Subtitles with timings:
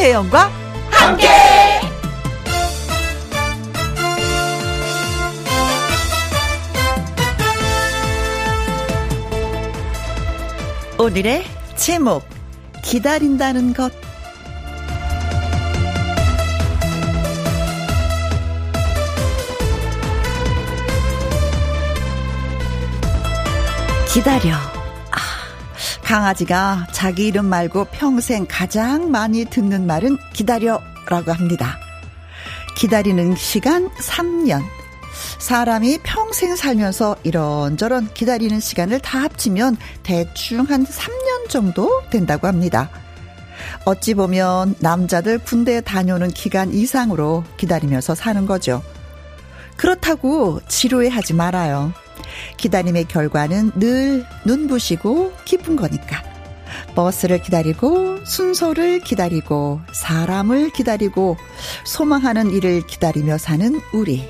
[0.00, 0.50] 김혜영과
[0.90, 1.28] 함께.
[10.98, 11.44] 오늘의
[11.76, 12.26] 제목
[12.82, 13.92] 기다린다는 것
[24.10, 24.79] 기다려.
[26.10, 31.78] 아, 강아지가 자기 이름 말고 평생 가장 많이 듣는 말은 기다려라고 합니다.
[32.76, 34.60] 기다리는 시간 3년.
[35.38, 42.90] 사람이 평생 살면서 이런저런 기다리는 시간을 다 합치면 대충 한 3년 정도 된다고 합니다.
[43.84, 48.82] 어찌 보면 남자들 군대 다녀오는 기간 이상으로 기다리면서 사는 거죠.
[49.76, 51.92] 그렇다고 지루해 하지 말아요.
[52.56, 56.22] 기다림의 결과는 늘 눈부시고 기쁜 거니까.
[56.94, 61.36] 버스를 기다리고, 순서를 기다리고, 사람을 기다리고,
[61.84, 64.28] 소망하는 일을 기다리며 사는 우리.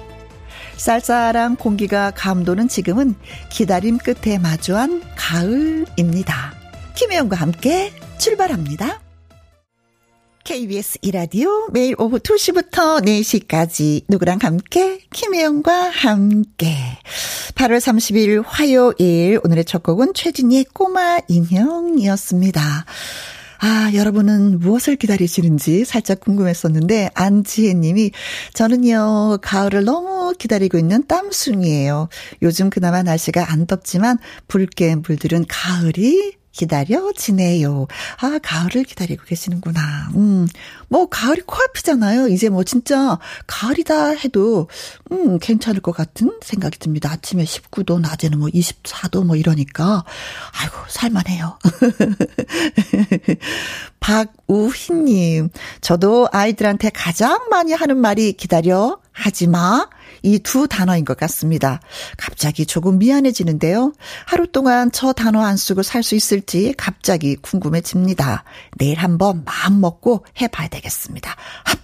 [0.77, 3.15] 쌀쌀한 공기가 감도는 지금은
[3.51, 6.55] 기다림 끝에 마주한 가을입니다.
[6.95, 9.01] 김혜영과 함께 출발합니다.
[10.45, 16.75] KBS 이라디오 매일 오후 2시부터 4시까지 누구랑 함께 김혜영과 함께
[17.61, 22.63] 8월 30일 화요일 오늘의 첫 곡은 최진희의 꼬마 인형이었습니다.
[23.59, 28.13] 아, 여러분은 무엇을 기다리시는지 살짝 궁금했었는데, 안지혜 님이,
[28.55, 32.09] 저는요, 가을을 너무 기다리고 있는 땀순이에요.
[32.41, 34.17] 요즘 그나마 날씨가 안 덥지만,
[34.49, 37.87] 붉게 물들은 가을이 기다려지네요.
[38.21, 40.11] 아, 가을을 기다리고 계시는구나.
[40.15, 40.47] 음,
[40.89, 42.29] 뭐, 가을이 코앞이잖아요.
[42.29, 44.69] 이제 뭐, 진짜, 가을이다 해도,
[45.13, 47.11] 음, 괜찮을 것 같은 생각이 듭니다.
[47.11, 50.05] 아침에 19도, 낮에는 뭐, 24도 뭐, 이러니까.
[50.61, 51.59] 아이고, 살만해요.
[54.01, 55.51] 박우희님,
[55.81, 59.89] 저도 아이들한테 가장 많이 하는 말이 기다려, 하지 마.
[60.23, 61.81] 이 두 단어인 것 같습니다.
[62.17, 63.93] 갑자기 조금 미안해지는데요.
[64.27, 68.45] 하루 동안 저 단어 안 쓰고 살 수 있을지 갑자기 궁금해집니다.
[68.79, 71.37] 내일 한번 마음 먹고 해봐야 되겠습니다.
[71.65, 71.79] 합,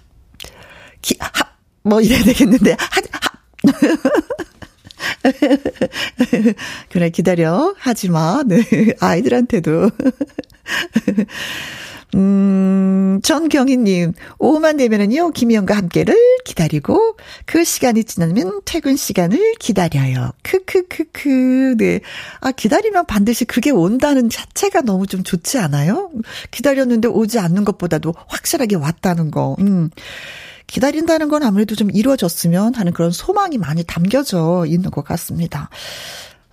[1.01, 3.37] 기, 합, 뭐 이래야 되겠는데, 하, 합.
[6.89, 7.73] 그래, 기다려.
[7.77, 8.43] 하지 마.
[8.45, 8.63] 네.
[8.99, 9.91] 아이들한테도.
[12.15, 20.31] 음, 전경희님, 오후만 되면은요, 김희영과 함께를 기다리고, 그 시간이 지나면 퇴근 시간을 기다려요.
[20.43, 21.99] 크크크크, 네.
[22.39, 26.09] 아, 기다리면 반드시 그게 온다는 자체가 너무 좀 좋지 않아요?
[26.51, 29.89] 기다렸는데 오지 않는 것보다도 확실하게 왔다는 거, 음.
[30.67, 35.69] 기다린다는 건 아무래도 좀 이루어졌으면 하는 그런 소망이 많이 담겨져 있는 것 같습니다.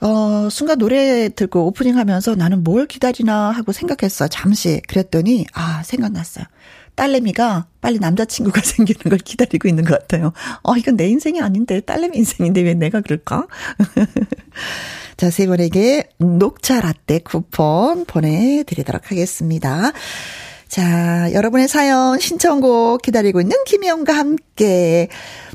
[0.05, 4.29] 어, 순간 노래 듣고 오프닝 하면서 나는 뭘 기다리나 하고 생각했어.
[4.29, 4.83] 잠시.
[4.87, 6.45] 그랬더니, 아, 생각났어요.
[6.95, 10.35] 딸내미가 빨리 남자친구가 생기는 걸 기다리고 있는 것 같아요.
[10.63, 13.47] 어, 이건 내 인생이 아닌데, 딸내미 인생인데 왜 내가 그럴까?
[15.17, 19.93] 자, 세 분에게 녹차 라떼 쿠폰 보내드리도록 하겠습니다.
[20.69, 25.09] 자, 여러분의 사연 신청곡 기다리고 있는 김희영과 함께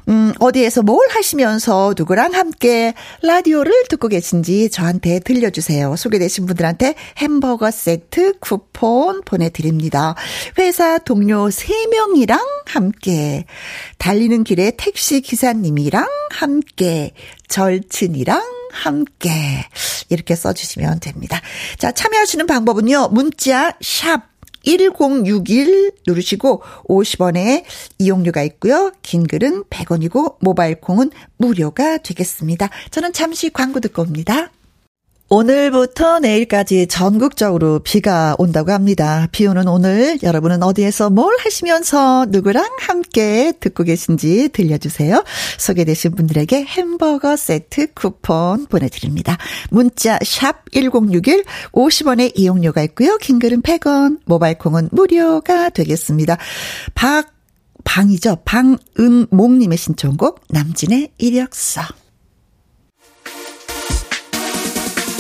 [0.10, 5.96] 음, 어디에서 뭘 하시면서 누구랑 함께 라디오를 듣고 계신지 저한테 들려주세요.
[5.96, 10.16] 소개되신 분들한테 햄버거 세트 쿠폰 보내드립니다.
[10.58, 13.46] 회사 동료 3명이랑 함께,
[14.00, 17.14] 달리는 길에 택시 기사님이랑 함께,
[17.48, 19.30] 절친이랑 함께
[20.10, 21.40] 이렇게 써주시면 됩니다.
[21.78, 23.10] 자, 참여하시는 방법은요.
[23.12, 27.64] 문자 샵 1061 누르시고 50원의
[27.98, 28.92] 이용료가 있고요.
[29.02, 32.70] 긴 글은 100원이고 모바일 콩은 무료가 되겠습니다.
[32.92, 34.52] 저는 잠시 광고 듣고 옵니다.
[35.32, 39.28] 오늘부터 내일까지 전국적으로 비가 온다고 합니다.
[39.32, 45.24] 비 오는 오늘 여러분은 어디에서 뭘 하시면서 누구랑 함께 듣고 계신지 들려주세요.
[45.60, 49.38] 소개되신 분들에게 햄버거 세트 쿠폰 보내드립니다.
[49.70, 51.44] 문자 샵 1061,
[51.74, 53.18] 50원의 이용료가 있고요.
[53.18, 56.38] 킹글은 100원, 모바일 콩은 무료가 되겠습니다.
[56.96, 57.28] 박,
[57.84, 58.38] 방이죠.
[58.46, 61.84] 방은몽님의 신청곡 남진의 이력서.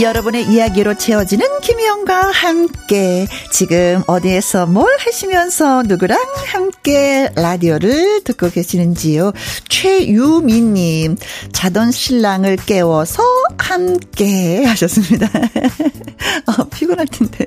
[0.00, 9.32] 여러분의 이야기로 채워지는 김희영과 함께 지금 어디에서 뭘 하시면서 누구랑 함께 라디오를 듣고 계시는지요.
[9.68, 11.16] 최유미님
[11.52, 13.22] 자던 신랑을 깨워서
[13.56, 15.30] 함께 하셨습니다.
[16.46, 17.46] 어, 피곤할 텐데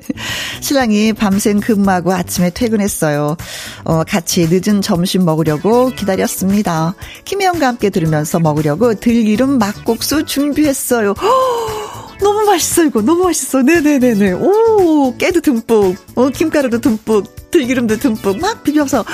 [0.61, 3.35] 신랑이 밤샘 근무하고 아침에 퇴근했어요.
[3.83, 6.95] 어, 같이 늦은 점심 먹으려고 기다렸습니다.
[7.25, 11.11] 김희영과 함께 들으면서 먹으려고 들기름 막국수 준비했어요.
[11.21, 11.96] 허!
[12.19, 13.01] 너무 맛있어, 이거.
[13.01, 13.61] 너무 맛있어.
[13.61, 14.33] 네네네네.
[14.33, 19.05] 오, 깨도 듬뿍, 어, 김가루도 듬뿍, 들기름도 듬뿍, 막 비벼서.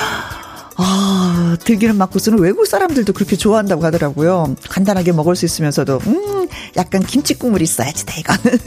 [0.75, 4.55] 아, 들기름 막국수는 외국 사람들도 그렇게 좋아한다고 하더라고요.
[4.69, 6.47] 간단하게 먹을 수 있으면서도, 음,
[6.77, 8.59] 약간 김치 국물 있어야지, 돼, 이거는.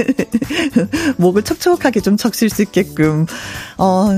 [1.18, 3.26] 목을 촉촉하게 좀 적실 수 있게끔.
[3.76, 4.08] 어,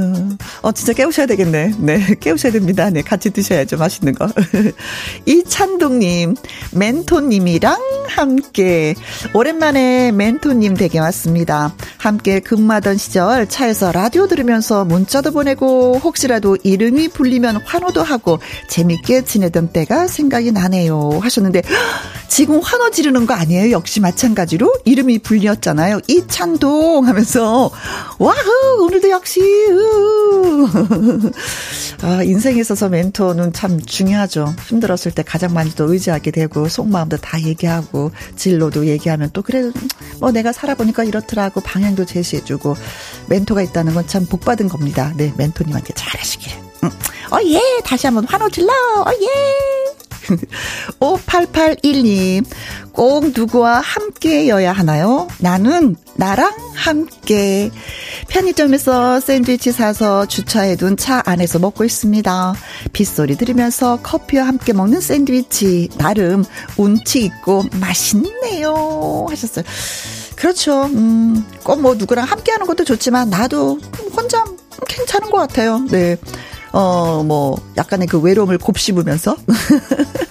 [0.63, 1.75] 어, 진짜 깨우셔야 되겠네.
[1.79, 2.91] 네, 깨우셔야 됩니다.
[2.91, 3.79] 네, 같이 드셔야죠.
[3.79, 4.29] 맛있는 거.
[5.25, 6.37] 이찬동님,
[6.73, 8.95] 멘토님이랑 함께.
[9.33, 11.75] 오랜만에 멘토님 댁에 왔습니다.
[11.97, 19.25] 함께 근무하던 시절 차에서 라디오 들으면서 문자도 보내고, 혹시라도 이름이 불리면 화 환호도 하고 재밌게
[19.25, 21.21] 지내던 때가 생각이 나네요.
[21.23, 21.63] 하셨는데
[22.27, 23.71] 지금 환호 지르는 거 아니에요?
[23.71, 26.01] 역시 마찬가지로 이름이 불렸잖아요.
[26.09, 27.71] 이찬동 하면서
[28.19, 29.41] wow 오늘도 역시
[32.03, 34.55] 아, 인생에 있어서 멘토는 참 중요하죠.
[34.69, 39.71] 힘들었을 때 가장 많이 또 의지하게 되고 속마음도 다 얘기하고 진로도 얘기하면 또 그래
[40.21, 42.75] 뭐 내가 살아보니까 이렇더라고 방향도 제시해주고
[43.29, 45.13] 멘토가 있다는 건 참 복받은 겁니다.
[45.19, 46.68] 네 멘토님한테 잘하시길.
[46.85, 46.91] 응.
[47.31, 47.61] 어, 예.
[47.85, 48.73] 다시 한번 환호 질러.
[48.73, 49.29] 어, 예.
[51.01, 52.45] 5881님,
[52.93, 55.27] 꼭 누구와 함께여야 하나요?
[55.39, 57.71] 나는 나랑 함께.
[58.29, 62.55] 편의점에서 샌드위치 사서 주차해둔 차 안에서 먹고 있습니다.
[62.93, 65.89] 빗소리 들으면서 커피와 함께 먹는 샌드위치.
[65.97, 66.45] 나름
[66.77, 69.27] 운치 있고 맛있네요.
[69.31, 69.65] 하셨어요.
[70.37, 70.85] 그렇죠.
[70.87, 73.79] 음, 꼭 뭐 누구랑 함께 하는 것도 좋지만, 나도
[74.15, 74.45] 혼자
[74.87, 75.79] 괜찮은 것 같아요.
[75.91, 76.17] 네.
[76.73, 79.37] 어, 뭐, 약간의 그 외로움을 곱씹으면서.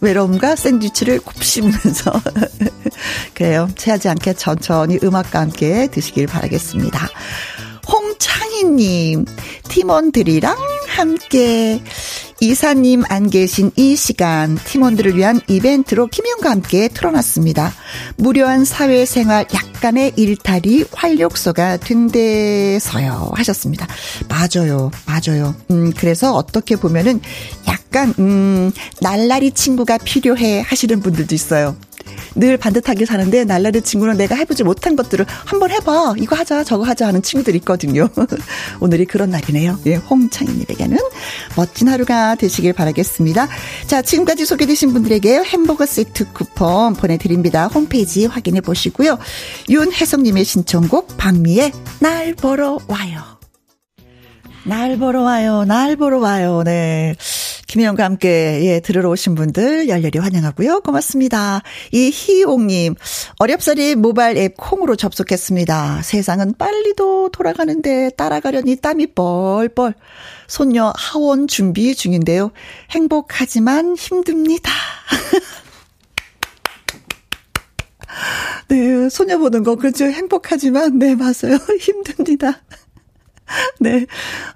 [0.00, 2.12] 외로움과 샌드위치를 곱씹으면서.
[3.34, 3.68] 그래요.
[3.76, 7.08] 체하지 않게 천천히 음악과 함께 드시길 바라겠습니다.
[7.90, 9.24] 홍창희님,
[9.68, 10.56] 팀원들이랑
[10.88, 11.82] 함께
[12.40, 17.72] 이사님 안 계신 이 시간 팀원들을 위한 이벤트로 김영과 함께 틀어놨습니다.
[18.16, 23.86] 무료한 사회생활 약간의 일탈이 활력소가 된대서요 하셨습니다.
[24.28, 24.90] 맞아요.
[25.06, 25.54] 맞아요.
[25.70, 27.20] 음, 그래서 어떻게 보면은
[27.66, 28.70] 약간, 음,
[29.00, 31.76] 날라리 친구가 필요해 하시는 분들도 있어요.
[32.34, 36.14] 늘 반듯하게 사는데 날라리 친구는 내가 해보지 못한 것들을 한번 해봐.
[36.18, 38.08] 이거 하자, 저거 하자 하는 친구들이 있거든요.
[38.80, 39.78] 오늘이 그런 날이네요.
[39.86, 40.98] 예, 홍창희님에게는
[41.56, 43.48] 멋진 하루가 되시길 바라겠습니다.
[43.86, 47.66] 자, 지금까지 소개되신 분들에게 햄버거 세트 쿠폰 보내드립니다.
[47.68, 49.18] 홈페이지 확인해 보시고요.
[49.68, 53.38] 윤혜성님의 신청곡 박미의 날 보러 와요.
[54.64, 55.64] 날 보러 와요.
[55.64, 56.62] 날 보러 와요.
[56.64, 57.14] 네.
[57.68, 60.80] 김혜영과 함께, 예, 들으러 오신 분들 열렬히 환영하고요.
[60.80, 61.60] 고맙습니다.
[61.92, 62.94] 이희옥님,
[63.38, 66.00] 어렵사리 모바일 앱 콩으로 접속했습니다.
[66.02, 69.92] 세상은 빨리도 돌아가는데 따라가려니 땀이 뻘뻘.
[70.46, 72.52] 손녀 하원 준비 중인데요.
[72.90, 74.72] 행복하지만 힘듭니다.
[78.68, 80.06] 네, 소녀 보는 거, 그렇죠.
[80.06, 81.58] 행복하지만, 네, 맞아요.
[81.78, 82.62] 힘듭니다.
[83.80, 84.06] 네.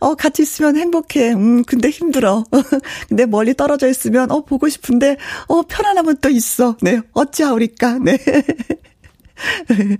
[0.01, 1.33] 어, 같이 있으면 행복해.
[1.33, 2.45] 음, 근데 힘들어.
[3.09, 5.17] 근데 멀리 떨어져 있으면, 어, 보고 싶은데,
[5.49, 6.77] 어, 편안함은 또 있어.
[6.81, 7.01] 네.
[7.13, 7.99] 어찌하오리까.
[7.99, 8.19] 네.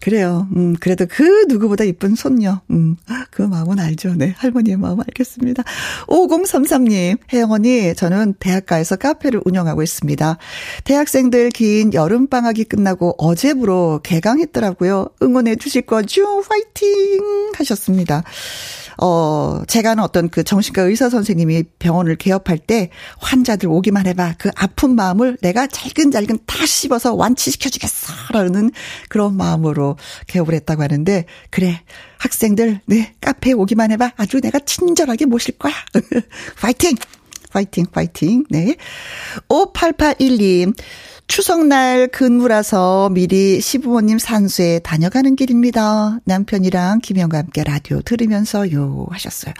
[0.00, 0.48] 그래요.
[0.56, 2.60] 음, 그래도 그 누구보다 이쁜 손녀.
[2.70, 2.96] 음,
[3.30, 4.14] 그 마음은 알죠.
[4.14, 4.34] 네.
[4.36, 5.62] 할머니의 마음 알겠습니다.
[6.06, 10.38] 5033님, 혜영 언니, 저는 대학가에서 카페를 운영하고 있습니다.
[10.84, 15.08] 대학생들 긴 여름방학이 끝나고 어제부로 개강했더라고요.
[15.22, 16.42] 응원해 주실 거죠?
[16.48, 17.52] 화이팅!
[17.56, 18.22] 하셨습니다.
[18.98, 24.34] 어, 제가 하는 어떤 그 정신과 의사 선생님이 병원을 개업할 때 환자들 오기만 해봐.
[24.38, 28.12] 그 아픈 마음을 내가 잘근잘근 다 씹어서 완치시켜주겠어.
[28.32, 28.70] 라는
[29.08, 29.96] 그런 마음으로
[30.26, 31.80] 개업을 했다고 하는데, 그래.
[32.18, 34.12] 학생들, 네, 카페에 오기만 해봐.
[34.16, 35.74] 아주 내가 친절하게 모실 거야.
[36.60, 36.96] 파이팅!
[37.52, 38.44] 파이팅, 파이팅.
[38.50, 38.74] 네.
[39.48, 40.74] 5881님.
[41.26, 46.18] 추석날 근무라서 미리 시부모님 산수에 다녀가는 길입니다.
[46.24, 49.54] 남편이랑 김영과 함께 라디오 들으면서요 하셨어요.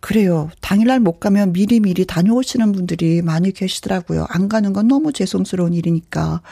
[0.00, 0.50] 그래요.
[0.60, 4.26] 당일날 못 가면 미리미리 다녀오시는 분들이 많이 계시더라고요.
[4.28, 6.42] 안 가는 건 너무 죄송스러운 일이니까.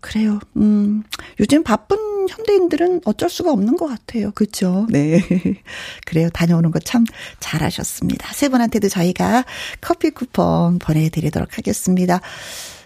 [0.00, 0.38] 그래요.
[0.56, 1.02] 음,
[1.40, 4.30] 요즘 바쁜 현대인들은 어쩔 수가 없는 것 같아요.
[4.32, 4.86] 그렇죠?
[4.90, 5.20] 네.
[6.06, 6.28] 그래요.
[6.32, 7.04] 다녀오는 거 참
[7.40, 8.32] 잘하셨습니다.
[8.34, 9.44] 세 분한테도 저희가
[9.80, 12.20] 커피 쿠폰 보내드리도록 하겠습니다.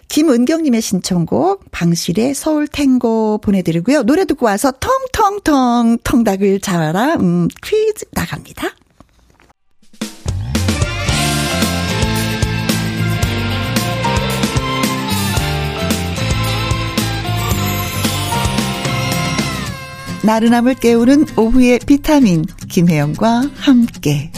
[0.07, 4.03] 김은경님의 신청곡 방실의 서울 탱고 보내드리고요.
[4.03, 4.71] 노래 듣고 와서
[5.11, 8.69] 텅텅텅 텅닭을 잡아라 음, 퀴즈 나갑니다.
[20.25, 24.31] 나른함을 깨우는 오후의 비타민 김혜영과 함께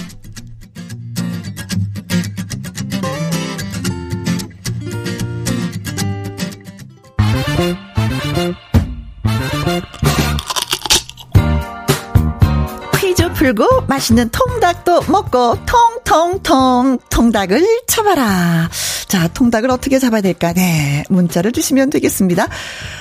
[13.47, 18.69] 풀고 맛있는 통닭도 먹고 통통통 통닭을 쳐봐라.
[19.07, 20.51] 자, 통닭을 어떻게 잡아야 될까?
[20.51, 22.47] 네, 문자를 주시면 되겠습니다.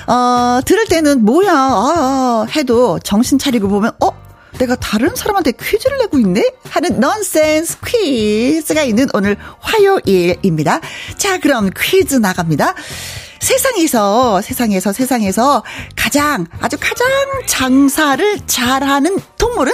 [0.07, 4.11] 어, 들을 때는 뭐야, 아, 해도 정신 차리고 보면, 어?
[4.57, 6.49] 내가 다른 사람한테 퀴즈를 내고 있네?
[6.69, 10.79] 하는 넌센스 퀴즈가 있는 오늘 화요일입니다.
[11.17, 12.73] 자, 그럼 퀴즈 나갑니다.
[13.39, 15.63] 세상에서, 세상에서, 세상에서
[15.95, 17.07] 가장, 아주 가장
[17.45, 19.73] 장사를 잘하는 동물은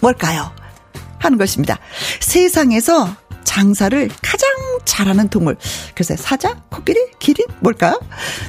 [0.00, 0.52] 뭘까요?
[1.18, 1.78] 하는 것입니다.
[2.20, 3.08] 세상에서
[3.44, 4.48] 장사를 가장
[4.84, 5.56] 잘하는 동물.
[5.94, 6.54] 글쎄, 사자?
[6.70, 6.98] 코끼리?
[7.18, 7.46] 기린?
[7.60, 8.00] 뭘까요?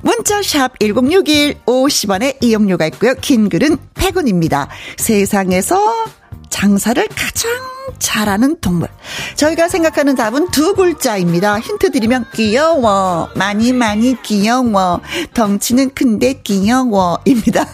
[0.01, 3.13] 문자샵 1061 50원에 이용료가 있고요.
[3.21, 4.67] 긴 글은 100원입니다.
[4.97, 6.05] 세상에서
[6.49, 7.51] 장사를 가장
[7.99, 8.87] 잘하는 동물.
[9.35, 11.59] 저희가 생각하는 답은 두 글자입니다.
[11.59, 13.29] 힌트 드리면 귀여워.
[13.35, 15.01] 많이 많이 귀여워.
[15.33, 17.65] 덩치는 큰데 귀여워입니다.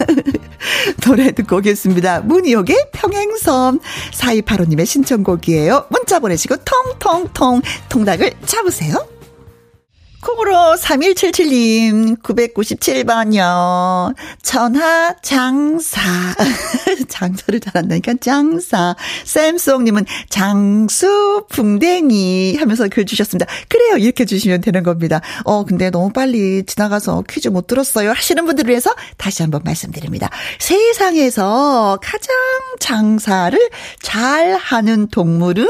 [1.03, 2.21] 노래 듣고 오겠습니다.
[2.21, 3.79] 문희옥의 평행섬
[4.11, 5.87] 4285님의 신청곡이에요.
[5.89, 9.12] 문자 보내시고 통통통 통닭을 잡으세요.
[10.23, 14.15] 콩으로 3177님, 997번요.
[14.41, 16.01] 전하, 장사.
[17.09, 18.95] 장사를 잘한다니까, 장사.
[19.25, 23.45] 샘송님은 장수, 붕댕이 하면서 글 주셨습니다.
[23.67, 23.97] 그래요.
[23.97, 25.19] 이렇게 주시면 되는 겁니다.
[25.43, 28.11] 어, 근데 너무 빨리 지나가서 퀴즈 못 들었어요.
[28.11, 30.29] 하시는 분들을 위해서 다시 한번 말씀드립니다.
[30.59, 32.35] 세상에서 가장
[32.79, 33.59] 장사를
[34.01, 35.67] 잘 하는 동물은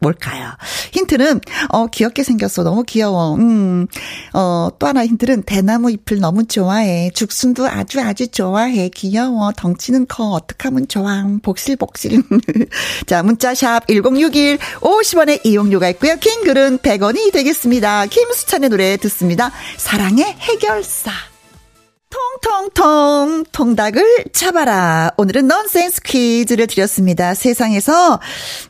[0.00, 0.50] 뭘까요?
[0.92, 2.62] 힌트는 어 귀엽게 생겼어.
[2.62, 3.34] 너무 귀여워.
[3.36, 3.86] 음.
[4.32, 7.10] 어, 또 하나 힌트는 대나무 잎을 너무 좋아해.
[7.14, 8.88] 죽순도 아주 아주 좋아해.
[8.88, 9.52] 귀여워.
[9.52, 10.30] 덩치는 커.
[10.30, 11.24] 어떡하면 좋아.
[11.42, 12.22] 복실복실.
[13.06, 16.16] 자, 문자샵 1061 50원의 이용료가 있고요.
[16.16, 18.06] 긴 글은 100원이 되겠습니다.
[18.06, 19.52] 김수찬의 노래 듣습니다.
[19.76, 21.29] 사랑의 해결사.
[22.10, 25.10] 통통통 통닭을 잡아라.
[25.16, 27.34] 오늘은 넌센스 퀴즈를 드렸습니다.
[27.34, 28.20] 세상에서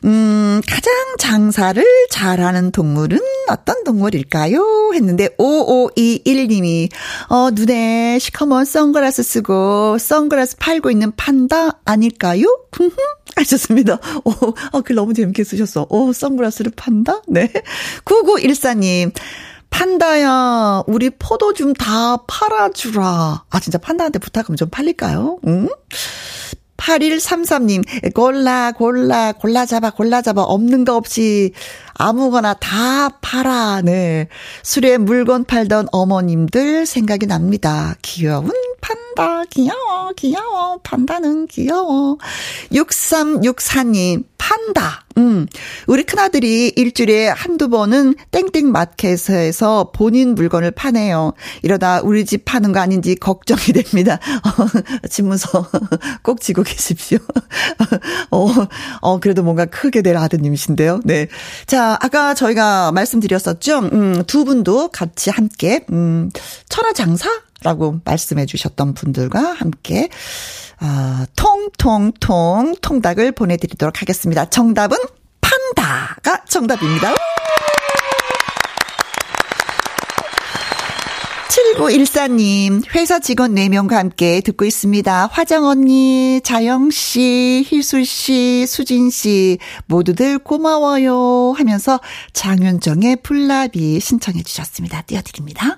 [0.05, 3.19] 음 가장 장사를 잘하는 동물은
[3.49, 4.91] 어떤 동물일까요?
[4.93, 6.89] 했는데 5521님이
[7.29, 12.45] 어 눈에 시커먼 선글라스 쓰고 선글라스 팔고 있는 판다 아닐까요?
[13.35, 13.97] 하셨습니다.
[14.23, 14.31] 오,
[14.71, 15.87] 어, 글 너무 재밌게 쓰셨어.
[15.89, 17.21] 오, 선글라스를 판다?
[17.27, 17.51] 네.
[18.05, 19.13] 9914님.
[19.71, 23.45] 판다야, 우리 포도 좀 다 팔아주라.
[23.49, 25.39] 아, 진짜 판다한테 부탁하면 좀 팔릴까요?
[25.47, 25.67] 응?
[26.77, 30.41] 8133님, 골라, 골라, 골라 잡아, 골라 잡아.
[30.41, 31.53] 없는 거 없이
[31.93, 33.81] 아무거나 다 팔아.
[33.83, 34.27] 네.
[34.63, 37.95] 술에 물건 팔던 어머님들 생각이 납니다.
[38.01, 38.49] 귀여운
[38.81, 42.17] 판다, 귀여워, 귀여워, 판다는 귀여워.
[42.71, 45.05] 6364님, 판다.
[45.17, 45.45] 음,
[45.87, 51.33] 우리 큰아들이 일주일에 한두 번은 땡땡 마켓에서 본인 물건을 파네요.
[51.61, 54.19] 이러다 우리 집 파는 거 아닌지 걱정이 됩니다.
[55.09, 55.67] 집문서
[56.23, 57.19] 꼭 지고 계십시오.
[58.31, 58.47] 어,
[59.01, 61.01] 어, 그래도 뭔가 크게 될 아드님이신데요.
[61.05, 61.27] 네.
[61.67, 63.79] 자, 아까 저희가 말씀드렸었죠.
[63.79, 66.31] 음, 두 분도 같이 함께, 음,
[66.67, 67.29] 천하장사?
[67.63, 70.09] 라고 말씀해 주셨던 분들과 함께,
[70.79, 74.49] 아, 통통통 통닭을 보내드리도록 하겠습니다.
[74.49, 74.97] 정답은
[75.41, 77.13] 판다가 정답입니다.
[81.51, 85.27] 7914님, 회사 직원 4명과 함께 듣고 있습니다.
[85.31, 91.99] 화정 언니, 자영 씨, 희수 씨, 수진 씨, 모두들 고마워요 하면서
[92.33, 95.01] 장윤정의 풀라비 신청해 주셨습니다.
[95.01, 95.77] 띄워드립니다.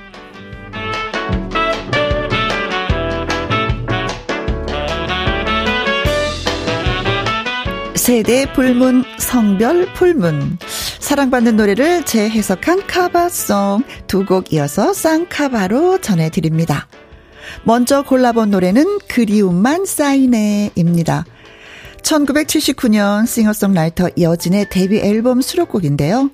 [8.01, 10.57] 세대 불문, 성별 불문.
[10.99, 16.87] 사랑받는 노래를 재해석한 카바송 두 곡 이어서 쌍카바로 전해드립니다.
[17.63, 21.25] 먼저 골라본 노래는 그리움만 쌓이네입니다.
[22.01, 26.31] 1979년 싱어송라이터 여진의 데뷔 앨범 수록곡인데요.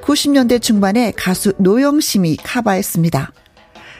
[0.00, 3.30] 90년대 중반에 가수 노영심이 카바했습니다.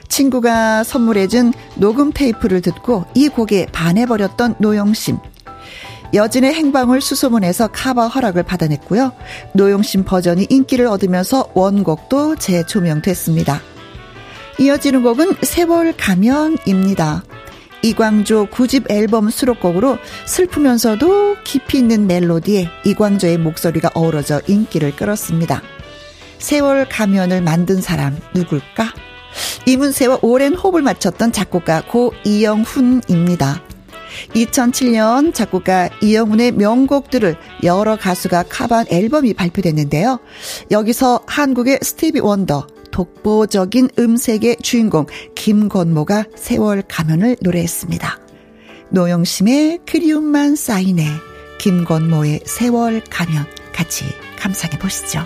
[0.08, 5.18] 친구가 선물해준 녹음 테이프를 듣고 이 곡에 반해버렸던 노영심.
[6.12, 9.12] 여진의 행방을 수소문해서 카바 허락을 받아냈고요.
[9.54, 13.60] 노영심 버전이 인기를 얻으면서 원곡도 재조명됐습니다.
[14.58, 17.22] 이어지는 곡은 세월 가면입니다.
[17.82, 25.62] 이광조 9집 앨범 수록곡으로 슬프면서도 깊이 있는 멜로디에 이광조의 목소리가 어우러져 인기를 끌었습니다.
[26.38, 28.92] 세월 가면을 만든 사람 누굴까?
[29.66, 33.62] 이문세와 오랜 호흡을 맞췄던 작곡가 고 이영훈입니다.
[34.34, 40.18] 2007년 작곡가 이영훈의 명곡들을 여러 가수가 카반 앨범이 발표됐는데요.
[40.70, 48.18] 여기서 한국의 스티비 원더, 독보적인 음색의 주인공 김건모가 세월 가면을 노래했습니다.
[48.90, 51.06] 노영심의 그리움만 쌓이네,
[51.58, 54.04] 김건모의 세월 가면 같이
[54.36, 55.24] 감상해 보시죠.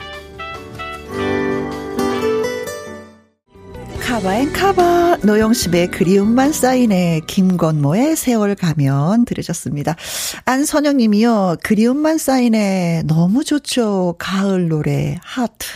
[4.14, 5.18] 카바앤 카바.
[5.25, 7.23] 노영심의 그리움만 쌓이네.
[7.26, 9.97] 김건모의 세월 가면 들으셨습니다.
[10.44, 11.56] 안선영 님이요.
[11.64, 13.02] 그리움만 쌓이네.
[13.06, 14.14] 너무 좋죠.
[14.21, 15.66] 가을 노래 하트.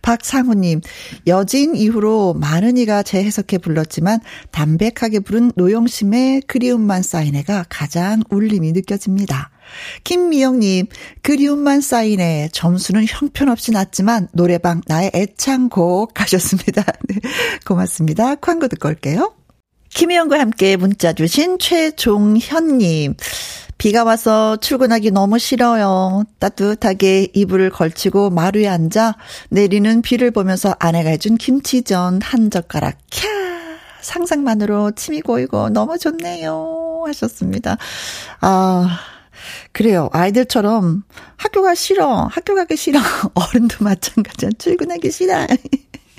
[0.00, 0.80] 박상우님,
[1.26, 4.20] 여진 이후로 많은 이가 재해석해 불렀지만
[4.52, 9.50] 담백하게 부른 노영심의 그리움만 쌓이네가 가장 울림이 느껴집니다.
[10.04, 10.86] 김미영님,
[11.22, 12.50] 그리움만 쌓이네.
[12.52, 16.82] 점수는 형편없이 낮지만 노래방 나의 애창곡 가셨습니다.
[17.08, 17.16] 네,
[17.64, 18.36] 고맙습니다.
[18.36, 19.34] 광고 듣고 올게요.
[19.90, 23.14] 김희영과 함께 문자 주신 최종현님.
[23.78, 26.24] 비가 와서 출근하기 너무 싫어요.
[26.38, 29.16] 따뜻하게 이불을 걸치고 마루에 앉아
[29.50, 33.26] 내리는 비를 보면서 아내가 해준 김치전 한 젓가락 캬
[34.00, 37.76] 상상만으로 침이 고이고 너무 좋네요 하셨습니다.
[38.40, 38.98] 아
[39.72, 40.08] 그래요.
[40.12, 41.04] 아이들처럼
[41.36, 42.28] 학교가 싫어.
[42.30, 43.00] 학교 가기 싫어.
[43.34, 44.50] 어른도 마찬가지야.
[44.58, 45.46] 출근하기 싫어.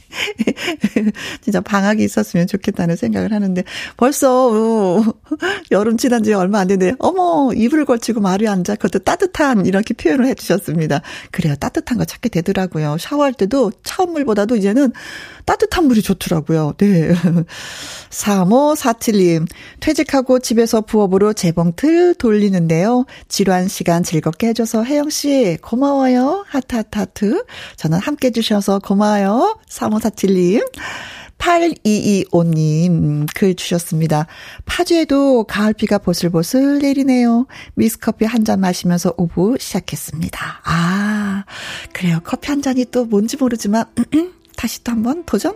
[1.42, 3.64] 진짜 방학이 있었으면 좋겠다는 생각을 하는데
[3.98, 5.04] 벌써 어,
[5.72, 10.26] 여름 지난 지 얼마 안 됐는데 어머 이불을 걸치고 마루에 앉아 그것도 따뜻한 이렇게 표현을
[10.28, 11.02] 해주셨습니다.
[11.32, 12.98] 그래요 따뜻한 거 찾게 되더라고요.
[13.00, 14.92] 샤워할 때도 차운 물보다도 이제는
[15.48, 16.74] 따뜻한 물이 좋더라고요.
[16.78, 17.10] 네.
[18.12, 19.48] 3547님,
[19.80, 23.06] 퇴직하고 집에서 부업으로 재봉틀 돌리는데요.
[23.30, 26.44] 지루한 시간 즐겁게 해줘서 혜영씨, 고마워요.
[26.48, 27.46] 하트, 하트, 하트.
[27.78, 29.58] 저는 함께 해주셔서 고마워요.
[29.70, 30.70] 3547님.
[31.38, 34.26] 8225님 글 주셨습니다.
[34.66, 37.46] 파주에도 가을비가 보슬보슬 내리네요.
[37.76, 40.62] 미스커피 한 잔 마시면서 오후 시작했습니다.
[40.64, 41.44] 아,
[41.94, 42.20] 그래요.
[42.24, 44.34] 커피 한 잔이 또 뭔지 모르지만, 음, 음.
[44.58, 45.56] 다시 또 한번 도전?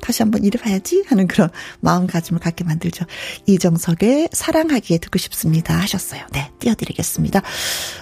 [0.00, 3.04] 다시 한번 일해봐야지 하는 그런 마음가짐을 갖게 만들죠.
[3.46, 6.22] 이정석의 사랑하기에 듣고 싶습니다 하셨어요.
[6.32, 7.40] 네, 띄워드리겠습니다.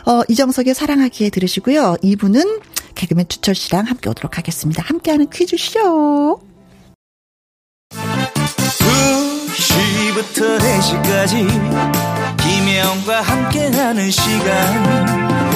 [0.07, 1.97] 어, 이정석의 사랑하기에 들으시고요.
[2.03, 2.61] 이분은
[2.95, 4.83] 개그맨 주철 씨랑 함께 오도록 하겠습니다.
[4.85, 6.41] 함께하는 퀴즈쇼.
[9.57, 15.56] 2시부터 4시까지 김혜영과 함께하는 시간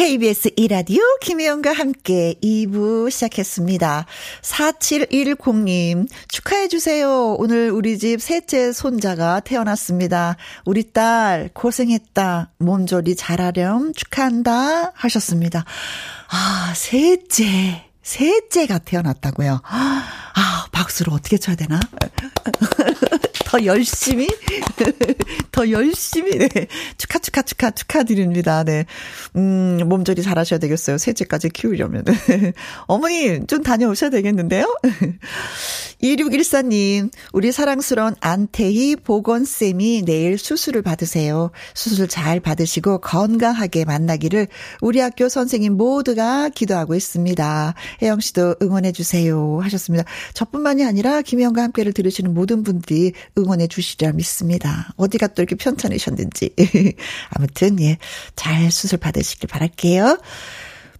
[0.00, 4.06] KBS 이라디오 김혜영과 함께 2부 시작했습니다.
[4.40, 7.34] 4710님 축하해주세요.
[7.38, 10.38] 오늘 우리 집 셋째 손자가 태어났습니다.
[10.64, 12.52] 우리 딸 고생했다.
[12.56, 15.66] 몸조리 잘하렴 축하한다 하셨습니다.
[16.30, 19.60] 아 셋째 셋째가 태어났다고요.
[19.62, 21.78] 아 박수를 어떻게 쳐야 되나?
[23.50, 24.28] 더 열심히,
[25.50, 26.68] 더 열심히, 네.
[26.96, 28.62] 축하, 축하, 축하, 축하드립니다.
[28.62, 28.86] 네.
[29.34, 30.98] 음, 몸조리 잘 하셔야 되겠어요.
[30.98, 32.04] 셋째까지 키우려면.
[32.86, 34.72] 어머니, 좀 다녀오셔야 되겠는데요?
[36.00, 41.50] 2614님, 우리 사랑스러운 안태희 보건쌤이 내일 수술을 받으세요.
[41.74, 44.48] 수술 잘 받으시고 건강하게 만나기를
[44.80, 47.74] 우리 학교 선생님 모두가 기도하고 있습니다.
[48.00, 49.60] 혜영 씨도 응원해주세요.
[49.62, 50.04] 하셨습니다.
[50.34, 54.92] 저뿐만이 아니라 김혜영과 함께를 들으시는 모든 분들이 응원해 주시리라 믿습니다.
[54.96, 56.54] 어디가 또 이렇게 편찮으셨는지.
[57.30, 57.98] 아무튼, 예,
[58.36, 60.18] 잘 수술 받으시길 바랄게요.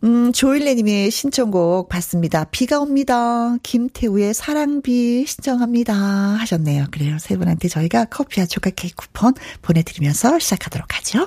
[0.03, 2.45] 음, 조일레님의 신청곡 받습니다.
[2.45, 3.57] 비가 옵니다.
[3.63, 5.95] 김태우의 사랑비 신청합니다.
[5.95, 6.87] 하셨네요.
[6.91, 7.19] 그래요.
[7.19, 11.27] 세 분한테 저희가 커피와 초콜릿 케이크 쿠폰 보내드리면서 시작하도록 하죠.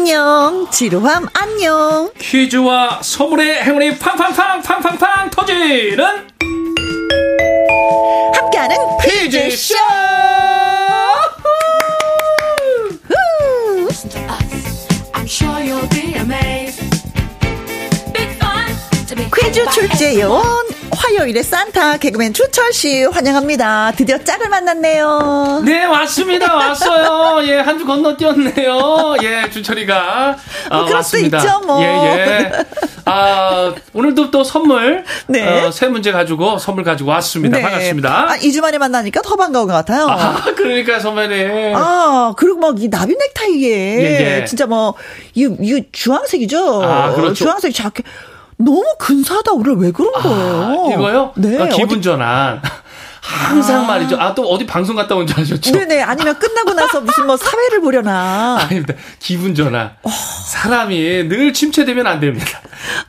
[0.00, 0.66] 안녕.
[0.70, 2.10] 지루함 안녕.
[2.18, 6.02] 퀴즈와 선물의 행운이 팡팡팡 팡팡팡 터지는
[8.34, 9.74] 함께하는 퀴즈쇼.
[19.36, 20.69] 퀴즈 출제 요원
[21.16, 23.92] 화요일에 산타 개그맨 주철 씨 환영합니다.
[23.96, 25.62] 드디어 짝을 만났네요.
[25.64, 30.36] 네 왔습니다 왔어요 예 한 주 건너뛰었네요 예 준철이가
[30.70, 31.82] 아, 뭐 그럴 왔습니다 수 있죠, 뭐.
[31.82, 32.52] 예 예
[33.06, 35.64] 아 오늘도 또 선물 네.
[35.64, 39.72] 어, 세 문제 가지고 선물 가지고 왔습니다 반갑습니다 아, 2주 만에 만나니까 더 반가운 것
[39.72, 40.06] 같아요.
[40.08, 43.68] 아, 그러니까 선배님 아, 그리고 막 이 나비 넥타이에
[43.98, 44.44] 예, 예.
[44.44, 44.94] 진짜 뭐
[45.34, 46.82] 이 이 주황색이죠.
[46.84, 47.34] 아, 그렇죠.
[47.34, 48.04] 주황색 자켓
[48.64, 49.52] 너무 근사하다.
[49.52, 50.86] 오늘 왜 그런 거예요?
[50.88, 51.32] 아, 이거요?
[51.36, 51.58] 네.
[51.62, 52.60] 아, 기분 어디- 전환
[53.22, 53.86] 항상 아.
[53.86, 56.02] 말이죠 아 또 어디 방송 갔다 온 줄 아셨죠 네네.
[56.02, 58.58] 아니면 끝나고 나서 무슨 뭐 사회를 보려나.
[58.64, 58.94] 아닙니다.
[59.18, 59.90] 기분 전환.
[60.46, 62.60] 사람이 늘 침체되면 안 됩니다.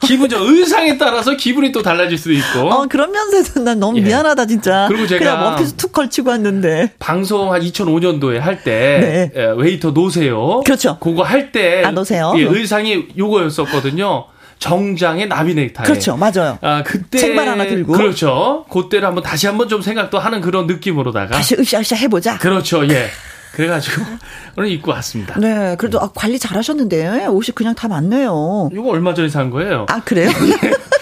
[0.01, 2.59] 기분 전 의상에 따라서 기분이 또 달라질 수도 있고.
[2.69, 4.01] 어, 그런 면에서 난 너무 예.
[4.01, 4.85] 미안하다, 진짜.
[4.89, 6.91] 그리고 제가- 그냥 원피스 툭 걸치고 왔는데.
[6.99, 9.45] 방송 한 2005년도에 할 때 네.
[9.55, 10.61] 웨이터 노세요.
[10.65, 10.97] 그렇죠.
[10.99, 12.33] 그거 할 때 아, 노세요?
[12.35, 14.25] 예, 의상이 요거였었거든요.
[14.61, 15.85] 정장에 나비 넥타이.
[15.87, 16.15] 그렇죠.
[16.15, 16.59] 맞아요.
[16.61, 17.93] 아, 그때 책발 하나 들고.
[17.93, 18.63] 그렇죠.
[18.69, 22.37] 그때를 한번 다시 한번 좀 생각도 하는 그런 느낌으로다가 다시 으쌰으쌰 해보자.
[22.37, 22.87] 그렇죠.
[22.87, 23.07] 예.
[23.53, 24.03] 그래가지고
[24.55, 25.39] 오늘 입고 왔습니다.
[25.39, 25.75] 네.
[25.79, 27.25] 그래도 아, 관리 잘 하셨는데.
[27.25, 28.69] 옷이 그냥 다 맞네요.
[28.71, 29.87] 이거 얼마 전에 산 거예요.
[29.89, 30.29] 아, 그래요?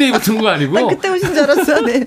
[0.00, 0.74] 그때 입었던 거 아니고.
[0.74, 1.80] 난 그때 오신 줄 알았어요.
[1.82, 2.06] 네.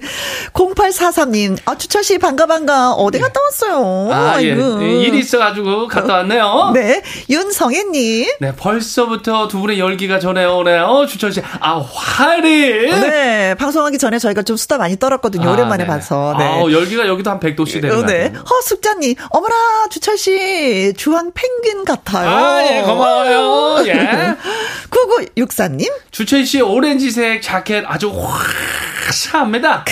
[0.54, 2.94] 0843님, 아, 주철 씨 반가 반가.
[2.94, 4.10] 어디 갔다 왔어요?
[4.12, 4.54] 아, 예.
[4.54, 4.82] 아이고.
[4.82, 6.72] 일이 있어가지고 갔다 왔네요.
[6.74, 7.04] 네.
[7.30, 8.28] 윤성애님.
[8.40, 11.06] 네, 벌써부터 두 분의 열기가 전해오네요.
[11.08, 11.42] 주철 씨.
[11.60, 13.00] 아, 화를.
[13.02, 13.56] 네.
[13.56, 15.50] 방송하기 전에 저희가 좀 수다 많이 떨었거든요.
[15.50, 15.88] 아, 오랜만에 네.
[15.88, 16.36] 봐서.
[16.40, 16.46] 네.
[16.46, 18.24] 아, 열기가 여기도 한 100도씩 되는 어, 거 네.
[18.24, 18.44] 같아요.
[18.50, 19.56] 허숙자님, 어머나,
[19.92, 22.28] 주철 씨, 주황 펭귄 같아요.
[22.30, 23.86] 아, 예, 고마워요.
[23.88, 23.94] 예.
[24.90, 28.12] 9964님, 주철 씨 오렌지색 자켓 아주
[29.08, 29.86] 화사합니다.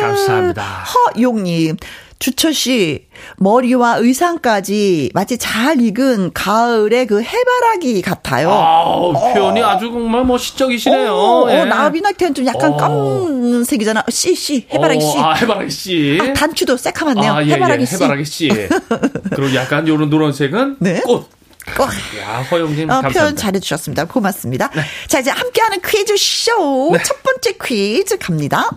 [0.00, 0.84] 감사합니다.
[1.16, 1.76] 허용님,
[2.18, 8.50] 주철 씨, 머리와 의상까지 마치 잘 익은 가을의 그 해바라기 같아요.
[8.50, 11.12] 아우, 표현이 아주 정말 뭐 시적이시네요.
[11.12, 11.64] 어, 어, 예.
[11.64, 12.76] 나비나한테는 좀 약간 어.
[12.76, 14.04] 검은색이잖아.
[14.08, 15.18] 씨, 씨, 해바라기 씨.
[15.18, 16.18] 어, 아, 해바라기 씨.
[16.20, 17.32] 아, 단추도 새카맣네요.
[17.32, 17.94] 아, 예, 해바라기 예, 씨.
[17.94, 18.48] 해바라기 씨.
[19.34, 21.00] 그리고 약간 요런 노란색은 네.
[21.02, 21.37] 꽃.
[21.78, 23.02] 어, 야, 허영님 어.
[23.02, 23.08] 네.
[23.10, 24.06] 표현 잘해주셨습니다.
[24.06, 24.70] 고맙습니다.
[25.06, 26.96] 자, 이제 함께하는 퀴즈 쇼.
[27.04, 28.70] 첫 번째 퀴즈 갑니다.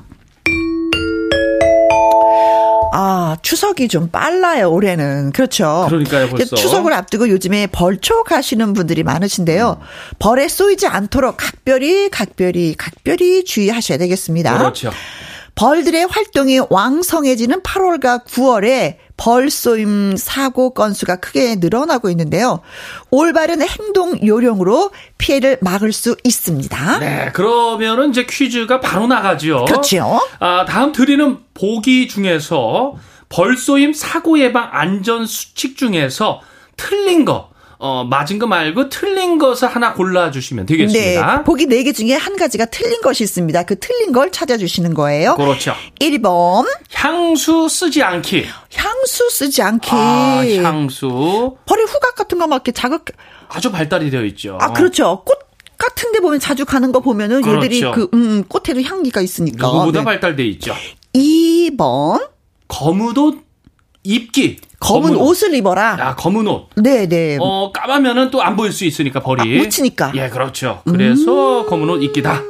[2.93, 5.32] 아, 아, 추석이 좀 빨라요, 올해는.
[5.32, 5.86] 그렇죠.
[5.88, 6.56] 그러니까요, 벌써.
[6.56, 9.77] 추석을 앞두고 요즘에 벌초 가시는 분들이 많으신데요.
[9.80, 9.86] 음.
[10.19, 14.58] 벌에 쏘이지 않도록 각별히, 각별히, 각별히 주의하셔야 되겠습니다.
[14.58, 14.91] 그렇죠.
[15.56, 22.62] 벌들의 활동이 왕성해지는 8월과 9월에 벌쏘임 사고 건수가 크게 늘어나고 있는데요.
[23.12, 27.00] 올바른 행동 요령으로 피해를 막을 수 있습니다.
[27.00, 29.66] 네, 그러면은 이제 퀴즈가 바로 나가죠.
[29.66, 30.20] 그렇죠.
[30.40, 32.96] 아, 다음 드리는 보기 중에서
[33.30, 36.42] 벌쏘임 사고 예방 안전 수칙 중에서
[36.76, 37.52] 틀린 거,
[37.84, 41.38] 어, 맞은 거 말고 틀린 것을 하나 골라주시면 되겠습니다.
[41.38, 41.44] 네.
[41.44, 43.63] 보기 4개 중에 한 가지가 틀린 것이 있습니다.
[43.63, 45.36] 그 틀린 걸 찾아주시는 거예요.
[45.36, 45.74] 그렇죠.
[46.00, 48.46] 1번, 향수 쓰지 않기.
[48.76, 49.89] 향수 쓰지 않기.
[49.91, 51.58] 아, 향수.
[51.65, 53.06] 벌의 후각 같은 거 막 이렇게 자극,
[53.50, 54.60] 아주 발달이 되어 있죠.
[54.62, 55.24] 아, 그렇죠.
[55.26, 55.39] 꽃
[55.80, 57.65] 같은 데 보면 자주 가는 거 보면은 그렇죠.
[57.65, 59.65] 얘들이 그, 음, 꽃에도 향기가 있으니까.
[59.65, 60.06] 누구보다 네.
[60.06, 60.76] 발달돼 있죠.
[61.15, 62.30] 2번,
[62.67, 63.44] 검은 옷
[64.04, 64.58] 입기.
[64.82, 65.98] 검은 옷을 입어라.
[66.00, 66.67] 아, 검은 옷.
[66.76, 67.38] 네 네.
[67.39, 69.60] 어, 까마면은 또 안 보일 수 있으니까 벌이.
[69.60, 70.12] 아, 묻히니까.
[70.15, 70.82] 예, 그렇죠.
[70.86, 72.41] 그래서 검은 옷 입기다.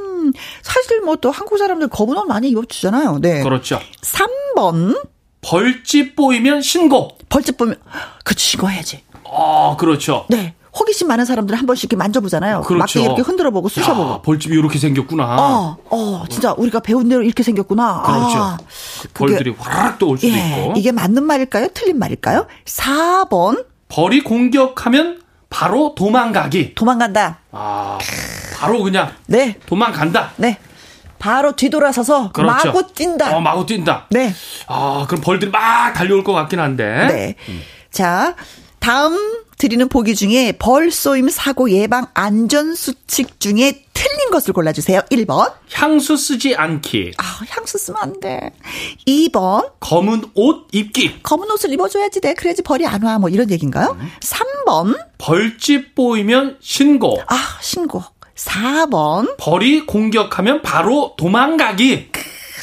[0.61, 3.19] 사실 뭐 또 한국 사람들 검은 옷 많이 입어주잖아요.
[3.21, 3.43] 네.
[3.43, 3.79] 그렇죠.
[4.01, 4.99] 3번,
[5.41, 7.09] 벌집 보이면 신고.
[7.29, 7.75] 벌집 보면,
[8.23, 9.03] 그치, 이거 해야지.
[9.25, 10.25] 아, 그렇죠.
[10.29, 10.53] 네.
[10.77, 12.61] 호기심 많은 사람들은 한 번씩 이렇게 만져보잖아요.
[12.61, 12.77] 그렇죠.
[12.79, 14.21] 막대 이렇게 흔들어보고 야, 쑤셔보고.
[14.21, 15.35] 벌집이 이렇게 생겼구나.
[15.37, 18.03] 어, 어, 진짜 우리가 배운 대로 이렇게 생겼구나.
[18.03, 18.37] 그렇죠.
[18.37, 18.57] 아,
[19.01, 20.73] 그 벌들이 화락 또올 수도 예, 있고.
[20.77, 21.69] 이게 맞는 말일까요?
[21.73, 22.47] 틀린 말일까요?
[22.65, 26.75] 4번, 벌이 공격하면 바로 도망가기.
[26.75, 27.39] 도망간다.
[27.51, 27.97] 아,
[28.57, 30.31] 바로 그냥 네, 도망간다.
[30.37, 30.57] 네.
[31.19, 32.67] 바로 뒤돌아서서 그렇죠.
[32.67, 33.35] 마구 뛴다.
[33.37, 34.07] 어, 마구 뛴다.
[34.09, 34.33] 네,
[34.67, 37.07] 아, 그럼 벌들이 막 달려올 것 같긴 한데.
[37.09, 37.35] 네.
[37.91, 38.35] 자,
[38.81, 45.01] 다음 드리는 보기 중에 벌쏘임 사고 예방 안전 수칙 중에 틀린 것을 골라주세요.
[45.11, 45.53] 1번.
[45.71, 47.11] 향수 쓰지 않기.
[47.19, 48.51] 아, 향수 쓰면 안 돼.
[49.07, 49.71] 2번.
[49.79, 51.21] 검은 옷 입기.
[51.21, 52.33] 검은 옷을 입어줘야지 돼.
[52.33, 53.19] 그래야지 벌이 안 와.
[53.19, 53.95] 뭐 이런 얘기인가요?
[54.19, 54.97] 3번.
[55.19, 57.21] 벌집 보이면 신고.
[57.27, 58.03] 아, 신고.
[58.35, 59.37] 4번.
[59.37, 62.09] 벌이 공격하면 바로 도망가기.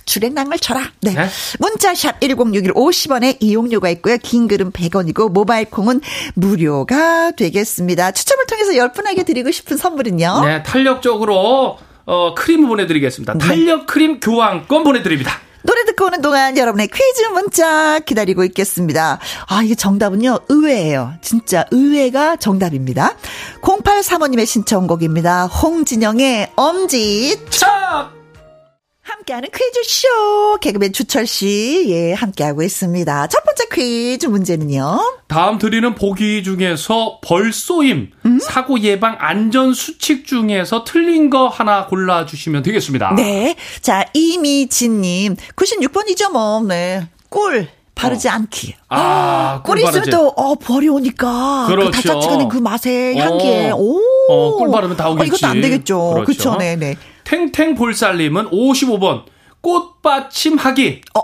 [0.09, 0.91] 주랭랑을 쳐라.
[1.03, 1.13] 네.
[1.13, 1.29] 네.
[1.61, 4.17] 문자샵 1061 50원에 이용료가 있고요.
[4.21, 6.01] 긴 글은 100원이고 모바일 콩은
[6.35, 8.11] 무료가 되겠습니다.
[8.13, 10.45] 추첨을 통해서 10분에게 드리고 싶은 선물은요.
[10.45, 13.35] 네, 탄력적으로 어, 크림 보내드리겠습니다.
[13.35, 13.39] 네.
[13.47, 15.41] 탄력 크림 교환권 보내드립니다.
[15.63, 19.19] 노래 듣고 오는 동안 여러분의 퀴즈 문자 기다리고 있겠습니다.
[19.49, 21.13] 아, 이게 정답은요, 의외예요.
[21.21, 23.17] 진짜 의외가 정답입니다.
[23.61, 25.47] 0835님의 신청곡입니다.
[25.47, 27.39] 홍진영의 엄지.
[27.51, 28.18] 참!
[29.19, 30.59] 함께하는 퀴즈쇼.
[30.61, 33.27] 개그맨 주철씨, 예, 함께하고 있습니다.
[33.29, 34.99] 첫 번째 퀴즈 문제는요.
[35.27, 38.39] 다음 드리는 보기 중에서 벌쏘임, 음?
[38.41, 43.15] 사고 예방 안전 수칙 중에서 틀린 거 하나 골라주시면 되겠습니다.
[43.17, 43.57] 네.
[43.81, 45.37] 자, 이미진님.
[45.57, 46.61] 96번이죠, 뭐.
[46.61, 47.09] 네.
[47.29, 47.69] 꿀.
[47.95, 48.77] 바르지 않기.
[48.91, 50.11] 아, 꿀 꿀이 있으면.
[50.11, 51.65] 또, 어, 벌이 오니까.
[51.67, 51.91] 그렇죠.
[51.91, 53.25] 그 달짝지근한 그 맛에, 어.
[53.25, 53.73] 향기에.
[53.75, 53.99] 오.
[54.31, 55.23] 어, 꿀 바르면 다 오겠지.
[55.23, 56.11] 어, 이것도 안 되겠죠.
[56.15, 56.25] 그렇죠.
[56.25, 56.57] 그렇죠.
[56.59, 56.97] 네네.
[57.29, 59.25] 탱탱 볼살님은 55번,
[59.61, 61.03] 꽃받침하기.
[61.15, 61.21] 어,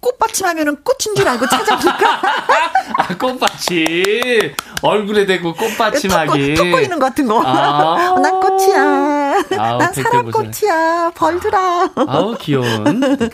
[0.00, 2.20] 꽃받침 하면은 꽃인 줄 알고 찾아볼까?
[2.98, 4.54] 아, 꽃받침.
[4.82, 6.54] 얼굴에 대고 꽃받침하기.
[6.56, 7.40] 턱 보이는 것 같은 거.
[7.40, 8.14] 아.
[8.14, 9.34] 어, 난 꽃이야.
[9.58, 11.12] 아우, 난 사람 꽃이야.
[11.14, 11.90] 벌들아.
[12.08, 13.00] 아우, 귀여운.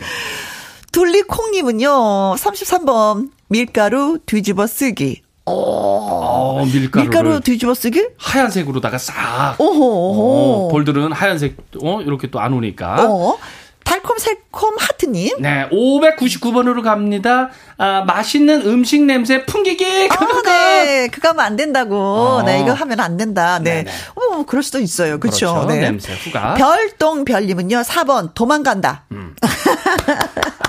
[0.91, 1.89] 둘리콩님은요,
[2.35, 5.24] 33번, 밀가루 뒤집어 쓰기.
[5.45, 8.07] 어, 밀가루를 밀가루 뒤집어 쓰기?
[8.17, 9.55] 하얀색으로다가 싹.
[9.59, 9.69] 오호,
[10.11, 10.65] 오호.
[10.65, 13.05] 어, 볼들은 하얀색, 어, 이렇게 또 안 오니까.
[13.07, 13.37] 어.
[13.83, 15.41] 달콤 새 콤 하트님.
[15.41, 17.49] 네, 599번으로 갑니다.
[17.77, 20.07] 아, 맛있는 음식 냄새 풍기기.
[20.09, 20.41] 아.
[20.45, 21.07] 네.
[21.09, 21.97] 그거 하면 안 된다고.
[21.97, 22.43] 어.
[22.43, 23.59] 네, 이거 하면 안 된다.
[23.59, 23.83] 네.
[23.83, 23.91] 네네.
[24.15, 25.19] 어, 그럴 수도 있어요.
[25.19, 25.53] 그쵸.
[25.53, 25.67] 그렇죠.
[25.67, 25.81] 네.
[25.81, 26.53] 냄새 후가.
[26.53, 29.03] 별똥 별님은요, 4번, 도망간다.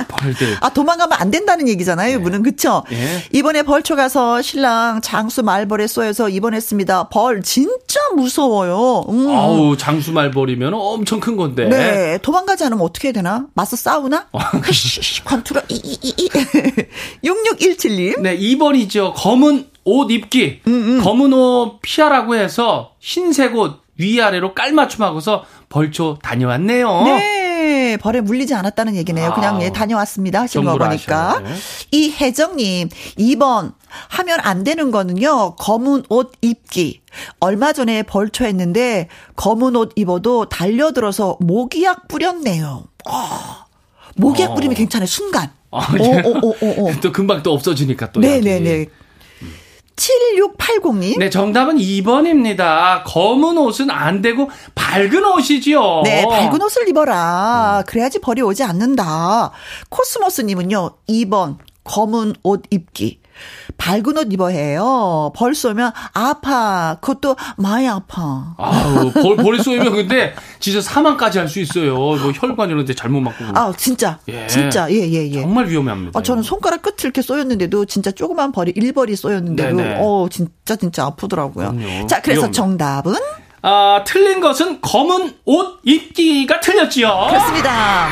[0.09, 0.57] 벌들.
[0.61, 2.43] 아, 도망가면 안 된다는 얘기잖아요, 이분은.
[2.43, 2.83] 그쵸?
[2.91, 3.23] 예.
[3.33, 7.09] 이번에 벌초 가서 신랑 장수 말벌에 쏘여서 입원했습니다.
[7.11, 9.05] 벌 진짜 무서워요.
[9.09, 9.29] 음.
[9.29, 11.69] 아우, 장수 말벌이면 엄청 큰 건데.
[11.69, 12.19] 네.
[12.23, 13.47] 도망가지 않으면 어떻게 해야 되나?
[13.55, 14.27] 맞서 싸우나?
[14.33, 14.39] 어.
[15.25, 16.29] 관투라, 이, 이, 이, 이.
[17.25, 18.21] 6617님.
[18.21, 19.13] 네, 2번이죠.
[19.15, 20.61] 검은 옷 입기.
[20.67, 27.03] 음, 검은 옷 피하라고 해서 흰색 옷 위아래로 깔맞춤하고서 벌초 다녀왔네요.
[27.05, 29.33] 네, 벌에 물리지 않았다는 얘기네요.
[29.35, 30.43] 그냥 예, 아우, 다녀왔습니다.
[30.43, 31.43] 하신 거 보니까.
[31.91, 33.75] 이혜정님, 2번.
[34.09, 37.01] 하면 안 되는 거는요, 검은 옷 입기.
[37.41, 42.85] 얼마 전에 벌초했는데, 검은 옷 입어도 달려들어서 모기약 뿌렸네요.
[43.07, 43.65] 아,
[44.17, 44.55] 모기약 어.
[44.55, 45.51] 뿌리면 괜찮아요, 순간.
[45.71, 46.23] 아, 오, 예.
[46.25, 46.93] 오, 오, 오, 오.
[47.01, 48.21] 또 금방 또 없어지니까 또.
[48.21, 48.87] 네네네.
[49.97, 51.19] 7680님.
[51.19, 53.03] 네, 정답은 2번입니다.
[53.07, 56.03] 검은 옷은 안 되고 밝은 옷이지요.
[56.05, 57.83] 네, 밝은 옷을 입어라.
[57.87, 59.53] 그래야지 벌이 오지 않는다.
[59.89, 61.57] 코스모스님은요, 2번.
[61.85, 63.21] 검은 옷 입기.
[63.77, 65.33] 밝은 옷 입어야 해요.
[65.37, 66.97] 벌 쏘면 아파.
[67.01, 68.55] 그것도 많이 아파.
[68.59, 71.95] 아우, 벌, 벌이 쏘이면 근데 진짜 사망까지 할 수 있어요.
[71.95, 73.45] 뭐 혈관 이런 데 잘못 맞고.
[73.55, 74.19] 아, 진짜.
[74.29, 74.47] 예.
[74.49, 74.91] 진짜.
[74.91, 75.41] 예, 예, 예.
[75.43, 76.19] 정말 위험합니다.
[76.19, 79.97] 어, 저는 손가락 끝을 이렇게 쏘였는데도 진짜 조그만 벌이 일벌이 쏘였는데도 네네.
[80.01, 81.73] 어 진짜 진짜 아프더라고요.
[81.77, 82.07] 그럼요.
[82.07, 82.53] 자, 그래서 위험합니다.
[82.53, 83.15] 정답은
[83.63, 87.27] 아, 틀린 것은 검은 옷 입기가 틀렸지요.
[87.29, 88.09] 그렇습니다.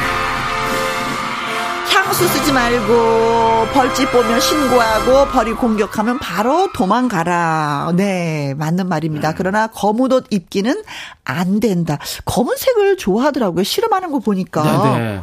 [1.92, 7.92] 향수 쓰지 말고 벌집 보면 신고하고 벌이 공격하면 바로 도망가라.
[7.96, 9.34] 네, 맞는 말입니다.
[9.36, 10.82] 그러나 검은 옷 입기는
[11.24, 11.98] 안 된다.
[12.24, 13.64] 검은색을 좋아하더라고요.
[13.64, 14.62] 실험하는 거 보니까.
[14.94, 15.20] 네네.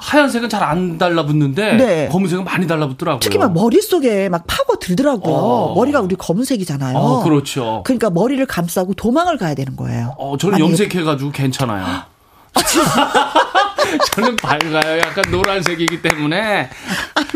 [0.00, 2.08] 하얀색은 잘 안 달라붙는데 네.
[2.12, 3.20] 검은색은 많이 달라붙더라고요.
[3.20, 5.34] 특히 막 머릿속에 막 파고 들더라고요.
[5.34, 5.74] 어.
[5.74, 6.96] 머리가 우리 검은색이잖아요.
[6.96, 7.82] 어, 그렇죠.
[7.84, 10.14] 그러니까 머리를 감싸고 도망을 가야 되는 거예요.
[10.18, 11.84] 어, 저는 아니, 염색해 가지고 괜찮아요.
[14.12, 14.98] 저는 밝아요.
[14.98, 16.70] 약간 노란색이기 때문에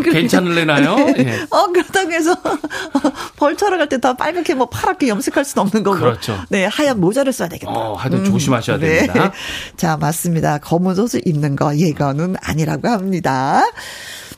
[0.03, 0.97] 괜찮을래나요?
[1.19, 1.47] 예.
[1.51, 2.37] 어, 그렇다고 해서
[3.37, 5.99] 벌 차러 갈때 다 빨갛게 뭐 파랗게 염색할 수는 없는 거고.
[5.99, 6.39] 그렇죠.
[6.49, 7.73] 네, 하얀 모자를 써야 되겠다.
[7.73, 9.07] 어, 하여튼 조심하셔야 네.
[9.07, 9.33] 됩니다.
[9.77, 10.59] 자, 맞습니다.
[10.59, 13.65] 검은 옷을 입는 거 예거는 아니라고 합니다.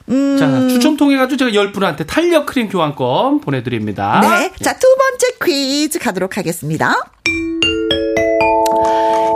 [0.08, 4.20] 음, 자, 추첨 통해 가지고 제가 10분한테 탄력 크림 교환권 보내드립니다.
[4.20, 4.52] 네.
[4.62, 6.94] 자, 두 번째 퀴즈 가도록 하겠습니다.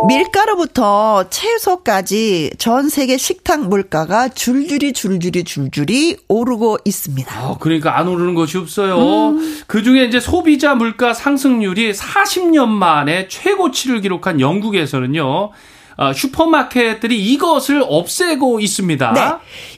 [0.08, 7.32] 밀가루부터 채소까지 전 세계 식탁 물가가 줄줄이 줄줄이 줄줄이 오르고 있습니다.
[7.34, 8.96] 아, 그러니까 안 오르는 것이 없어요.
[9.30, 9.60] 음.
[9.66, 15.50] 그 중에 이제 소비자 물가 상승률이 40년 만에 최고치를 기록한 영국에서는요,
[15.96, 19.12] 어, 슈퍼마켓들이 이것을 없애고 있습니다.
[19.12, 19.20] 네.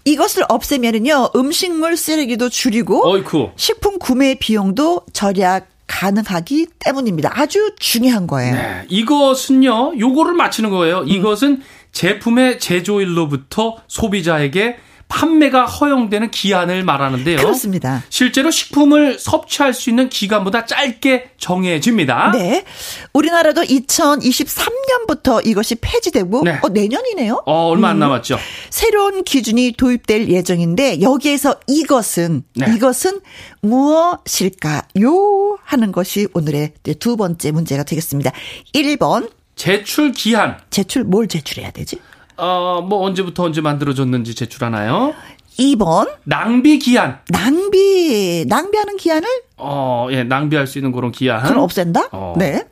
[0.04, 3.50] 이것을 없애면은요, 음식물 쓰레기도 줄이고, 어이쿠.
[3.56, 7.30] 식품 구매 비용도 절약 가능하기 때문입니다.
[7.34, 8.54] 아주 중요한 거예요.
[8.54, 11.04] 네, 이것은요, 요거를 맞히는 거예요.
[11.04, 11.60] 이것은
[11.92, 14.76] 제품의 제조일로부터 소비자에게
[15.12, 17.36] 판매가 허용되는 기한을 말하는데요.
[17.36, 18.02] 그렇습니다.
[18.08, 22.30] 실제로 식품을 섭취할 수 있는 기간보다 짧게 정해집니다.
[22.32, 22.64] 네.
[23.12, 26.58] 우리나라도 2023년부터 이것이 폐지되고, 네.
[26.62, 27.42] 어, 내년이네요?
[27.44, 28.38] 어, 얼마 안 남았죠.
[28.70, 32.72] 새로운 기준이 도입될 예정인데, 여기에서 이것은, 네.
[32.74, 33.20] 이것은
[33.60, 35.58] 무엇일까요?
[35.62, 38.32] 하는 것이 오늘의 두 번째 문제가 되겠습니다.
[38.74, 40.58] 1번, 제출 기한.
[40.70, 41.98] 제출, 뭘 제출해야 되지?
[42.36, 45.14] 어, 뭐 언제부터 언제 만들어졌는지 제출하나요?
[45.58, 47.18] 2번, 낭비 기한.
[47.28, 51.42] 낭비, 낭비하는 기한을 어, 예, 낭비할 수 있는 그런 기한.
[51.42, 52.08] 그럼 없앤다?
[52.12, 52.34] 어.
[52.38, 52.66] 네.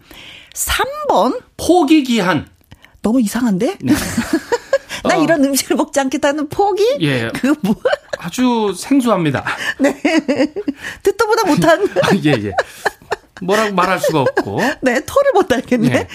[0.55, 2.49] 3번, 포기 기한.
[3.03, 3.79] 너무 이상한데?
[5.05, 5.23] 나 어.
[5.23, 6.85] 이런 음식을 먹지 않겠다는 포기?
[7.01, 7.31] 예.
[7.35, 7.75] 그 뭐,
[8.19, 9.45] 아주 생소합니다.
[11.03, 12.53] 듣도 보다 못한, 아, 예, 예.
[13.43, 14.59] 뭐라고 말할 수가 없고.
[14.83, 15.89] 네, 토를 못 달겠네.
[15.89, 16.09] 네.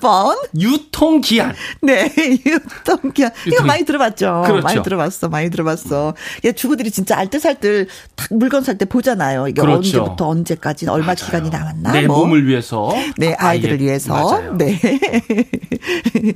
[0.00, 1.54] 4번, 유통 기한.
[1.82, 2.12] 네,
[2.46, 3.32] 유통기한.
[3.46, 4.42] 이거 유통- 많이 들어봤죠.
[4.46, 4.62] 그렇죠.
[4.62, 6.14] 많이 들어봤어, 많이 들어봤어.
[6.44, 9.48] 야, 주부들이 진짜 알뜰살뜰 탁 물건 살 때 보잖아요.
[9.48, 9.78] 이게 그렇죠.
[9.78, 11.92] 언제부터 언제까지 얼마 기간이 남았나?
[11.92, 12.18] 내 뭐.
[12.18, 12.92] 몸을 위해서.
[13.16, 13.84] 네, 아이들을 아, 예.
[13.84, 14.12] 위해서.
[14.12, 14.54] 맞아요.
[14.56, 14.78] 네.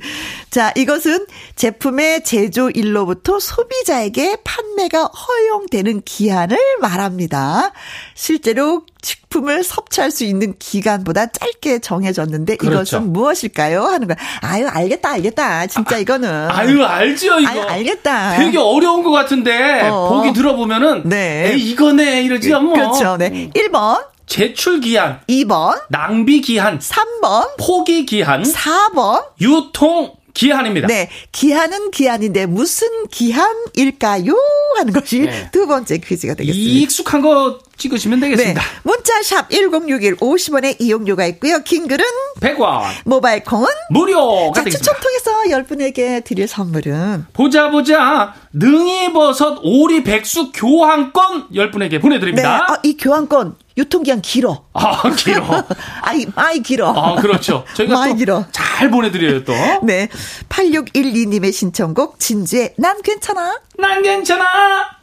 [0.49, 7.71] 자, 이것은 제품의 제조일로부터 소비자에게 판매가 허용되는 기한을 말합니다.
[8.15, 12.72] 실제로 식품을 섭취할 수 있는 기간보다 짧게 정해졌는데 그렇죠.
[12.73, 13.83] 이것은 무엇일까요?
[13.83, 14.17] 하는 거야.
[14.41, 15.67] 아유, 알겠다, 알겠다.
[15.67, 16.49] 진짜 이거는.
[16.49, 17.49] 아유, 알죠, 이거.
[17.49, 18.37] 아유, 알겠다.
[18.37, 20.09] 되게 어려운 것 같은데, 어.
[20.09, 21.51] 보기 들어보면은, 네.
[21.53, 22.73] 에이, 이거네, 이러지 뭐.
[22.73, 23.17] 그렇죠.
[23.17, 23.49] 네.
[23.55, 30.87] 1번, 제출 기한, 2번, 낭비 기한, 3번, 포기 기한, 4번, 유통 기한입니다.
[30.87, 31.09] 네.
[31.31, 34.35] 기한은 기한인데 무슨 기한일까요?
[34.77, 35.49] 하는 것이 네.
[35.51, 36.71] 두 번째 퀴즈가 되겠습니다.
[36.71, 38.29] 익숙한 거 찍으시면 네.
[38.29, 38.61] 되겠습니다.
[38.83, 41.59] 문자샵 1061 50원의 이용료가 있고요.
[41.63, 42.05] 긴 글은
[42.39, 44.69] 100원, 모바일 콩은 무료가 자.
[44.69, 51.99] 추첨 통해서 10분에게 드릴 선물은 보자 보자 능이버섯 오리 백숙 교환권 10분에게 네.
[51.99, 52.67] 보내드립니다.
[52.69, 54.65] 아, 이 교환권 유통기한 길어.
[54.73, 55.43] 아, 길어.
[56.01, 56.91] 아이, 많이 길어.
[56.91, 57.65] 아, 그렇죠.
[57.73, 58.45] 저희가 많이 또 길어.
[58.51, 59.53] 잘 보내드려요, 또.
[59.83, 60.07] 네.
[60.49, 63.59] 8612님의 신청곡 진주의 난 괜찮아.
[63.77, 65.02] 난 괜찮아.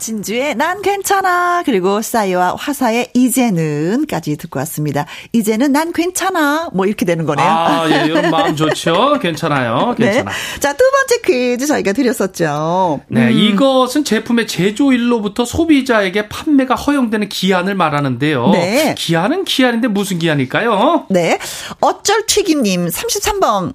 [0.00, 1.62] 진주의 난 괜찮아.
[1.64, 5.06] 그리고 싸이와 화사의 이제는까지 듣고 왔습니다.
[5.32, 6.70] 이제는 난 괜찮아.
[6.72, 7.46] 뭐 이렇게 되는 거네요.
[7.46, 9.18] 아, 예, 이런 마음 좋죠.
[9.22, 9.94] 괜찮아요.
[9.96, 10.30] 괜찮아.
[10.30, 10.58] 네.
[10.58, 13.00] 자, 두 번째 퀴즈 저희가 드렸었죠.
[13.08, 18.50] 네, 이것은 제품의 제조일로부터 소비자에게 판매가 허용되는 기한을 말하는데요.
[18.50, 18.94] 네.
[18.96, 21.06] 기한은 기한인데 무슨 기한일까요?
[21.10, 21.38] 네.
[21.80, 23.74] 어쩔 튀김님 33번.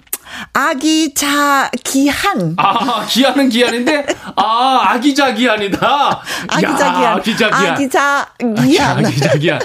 [0.54, 2.54] 아기 자 기한.
[2.58, 4.06] 아, 기한은 기한인데,
[4.36, 6.22] 아, 아기자 기한이다.
[6.48, 7.18] 아기자 야, 기한.
[7.18, 7.66] 아기자 기한.
[7.74, 8.28] 아기자
[8.58, 9.06] 아, 기한.
[9.06, 9.60] 아기자 기한.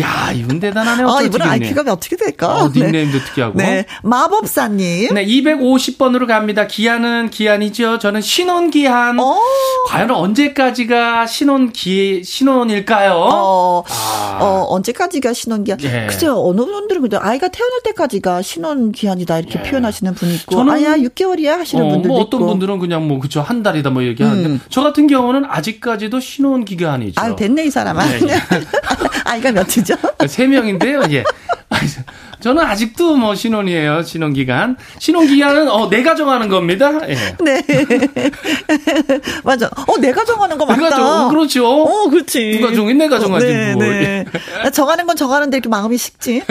[0.00, 1.08] 야, 이분 대단하네요.
[1.08, 2.48] 아, 이분 IQ가 어떻게 될까?
[2.48, 3.24] 어, 닉네임도 네.
[3.24, 3.58] 특이하고.
[3.58, 3.86] 네.
[4.02, 5.14] 마법사님.
[5.14, 6.66] 네, 250번으로 갑니다.
[6.66, 7.98] 기한은 기한이죠.
[7.98, 9.18] 저는 신혼기한.
[9.18, 9.38] 어.
[9.88, 13.12] 과연 언제까지가 신혼기, 신혼일까요?
[13.14, 14.38] 어, 아.
[14.40, 15.80] 어, 언제까지가 신혼기한.
[15.82, 16.06] 예.
[16.08, 16.42] 그죠.
[16.46, 20.56] 어느 분들은 근데 아이가 태어날 때까지가 신혼기한이다 이렇게 표현하시는 분이 있고.
[20.56, 22.48] 저는- 아야, 6개월이야 하시는 어, 분들도 뭐 어떤 있고.
[22.50, 24.60] 분들은 그냥 뭐 그쵸 한 달이다 뭐 얘기하는데 음.
[24.68, 27.20] 저 같은 경우는 아직까지도 신혼 기간이죠.
[27.20, 28.04] 아유, 됐네, 이 사람아.
[28.12, 28.40] 예, 예.
[29.24, 29.94] 아이가 몇이죠?
[30.28, 31.02] 세 명인데요.
[31.10, 31.22] 예.
[32.40, 34.02] 저는 아직도 뭐 신혼이에요.
[34.02, 34.76] 신혼 기간.
[34.98, 36.92] 신혼 기간은 어 내가 정하는 겁니다.
[37.08, 37.14] 예.
[37.42, 37.62] 네.
[39.42, 39.66] 맞아.
[39.88, 40.80] 어, 내가 정하는 거 맞다.
[40.80, 41.66] 내가 정 그렇죠.
[41.66, 42.58] 어, 그렇지.
[42.60, 42.92] 누가 정해?
[42.92, 43.88] 내가 정하지 네, 뭘.
[43.88, 44.24] 네.
[44.70, 46.42] 정하는 건 정하는데 이렇게 마음이 식지.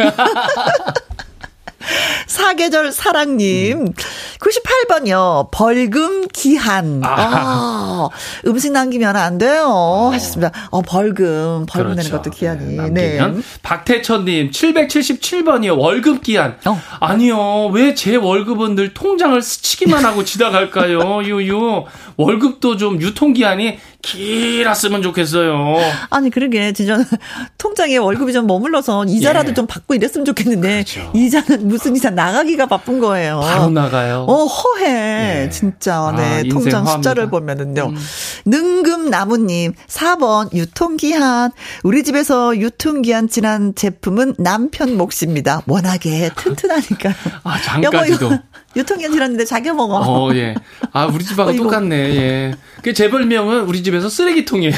[2.27, 3.93] 사계절 사랑님.
[4.39, 5.49] 98번이요.
[5.51, 7.01] 벌금 기한.
[7.03, 8.09] 아,
[8.47, 10.09] 음식 남기면 안 돼요.
[10.11, 10.51] 하셨습니다.
[10.71, 11.65] 어, 벌금.
[11.67, 12.75] 벌금 내는 것도 기한이.
[12.91, 13.17] 네.
[13.17, 13.43] 남기면.
[13.63, 15.77] 박태천님, 777번이요.
[15.77, 16.57] 월급 기한.
[16.65, 16.79] 어.
[16.99, 17.67] 아니요.
[17.67, 21.23] 왜 제 월급은 늘 통장을 스치기만 하고 지나갈까요?
[21.23, 21.85] 유유.
[22.17, 25.77] 월급도 좀 유통기한이 길었으면 좋겠어요.
[26.09, 26.71] 아니, 그러게.
[26.73, 26.97] 진짜
[27.57, 29.53] 통장에 월급이 좀 머물러서 이자라도 예.
[29.53, 30.83] 좀 받고 이랬으면 좋겠는데.
[30.83, 31.11] 그렇죠.
[31.13, 33.39] 이자는 무슨 이자 나가기가 바쁜 거예요.
[33.41, 34.25] 바로 나가요.
[34.27, 35.43] 어, 허해.
[35.45, 35.49] 예.
[35.49, 35.95] 진짜.
[35.95, 36.41] 아, 네.
[36.45, 36.85] 인생 통장.
[36.85, 37.89] 숫자를 보면은요.
[37.89, 37.97] 음.
[38.45, 41.51] 능금나무님, 4번, 유통기한.
[41.83, 45.61] 우리 집에서 유통기한 지난 제품은 남편 몫입니다.
[45.67, 47.13] 워낙에 튼튼하니까요.
[47.43, 48.29] 아, 장까지도.
[48.75, 50.01] 이거 유통기한 지났는데 자기 먹어.
[50.05, 50.53] 어, 예.
[50.91, 51.53] 아, 우리 집하고 어.
[51.55, 52.53] 똑같네, 예.
[52.81, 54.73] 그제 별명은 우리 집에서 쓰레기통이에요.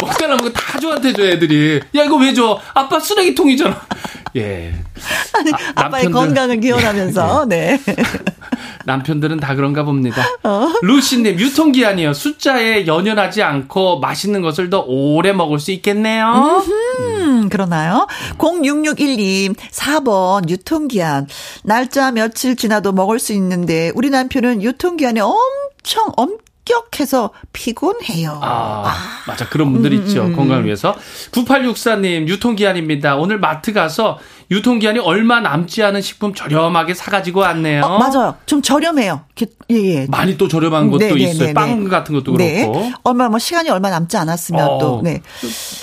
[0.00, 1.80] 먹다 남은 거다 저한테 줘, 애들이.
[1.96, 2.60] 야, 이거 왜 줘?
[2.74, 3.80] 아빠 쓰레기통이잖아.
[4.36, 4.74] 예.
[5.32, 7.80] 아니, 아, 남편들- 건강을 기원하면서, 네.
[8.86, 10.22] 남편들은 다 그런가 봅니다.
[10.42, 10.68] 어.
[10.82, 12.12] 루시님, 유통기한이요.
[12.12, 16.62] 숫자에 연연하지 않고 맛있는 것을 더 오래 먹을 수 있겠네요.
[16.66, 16.72] 음,
[17.48, 18.06] 그러나요?
[18.38, 21.26] 0661님, 4번, 유통기한.
[21.62, 28.38] 날짜 며칠 지나도 먹을 수 있는데, 우리 남편은 유통기한이 엄청, 엄 격해서 피곤해요.
[28.42, 28.94] 아,
[29.26, 29.48] 맞아.
[29.48, 30.32] 그런 분들 음, 있죠.
[30.34, 30.94] 건강을 위해서.
[31.32, 33.16] 9864님, 유통기한입니다.
[33.16, 34.18] 오늘 마트 가서
[34.50, 37.82] 유통기한이 얼마 남지 않은 식품 저렴하게 사가지고 왔네요.
[37.84, 38.36] 어, 맞아요.
[38.46, 39.22] 좀 저렴해요.
[39.70, 40.06] 예, 예.
[40.08, 41.46] 많이 또 저렴한 것도 네, 네, 있어요.
[41.48, 41.90] 네, 빵 네.
[41.90, 42.60] 같은 것도 네.
[42.66, 42.90] 그렇고.
[43.04, 45.22] 얼마, 뭐, 시간이 얼마 남지 않았으면 어, 또, 네.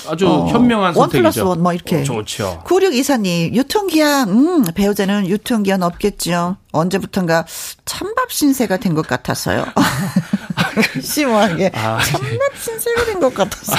[0.08, 1.18] 아주 어, 현명한 원 선택이죠.
[1.18, 2.00] 플러스 원, 뭐, 이렇게.
[2.00, 2.62] 어, 좋죠.
[2.66, 6.56] 9624님, 유통기한, 음, 배우자는 유통기한 없겠죠.
[6.72, 7.44] 언제부턴가
[7.84, 9.64] 찬밥 신세가 된 것 같아서요.
[11.00, 11.72] 심오하게.
[11.74, 13.72] 아, 찬밥 신세가 된것 같아서.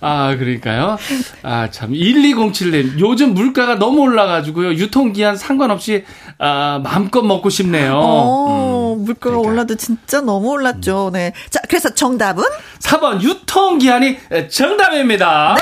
[0.00, 0.96] 아, 그러니까요.
[1.42, 1.92] 아, 참.
[1.92, 2.98] 1207님.
[2.98, 4.74] 요즘 물가가 너무 올라가지고요.
[4.74, 6.04] 유통기한 상관없이,
[6.38, 7.94] 아, 마음껏 먹고 싶네요.
[7.96, 9.50] 어, 물가가 그러니까.
[9.50, 11.10] 올라도 진짜 너무 올랐죠.
[11.12, 11.32] 네.
[11.50, 12.44] 자, 그래서 정답은?
[12.80, 14.18] 4번, 유통기한이
[14.50, 15.56] 정답입니다.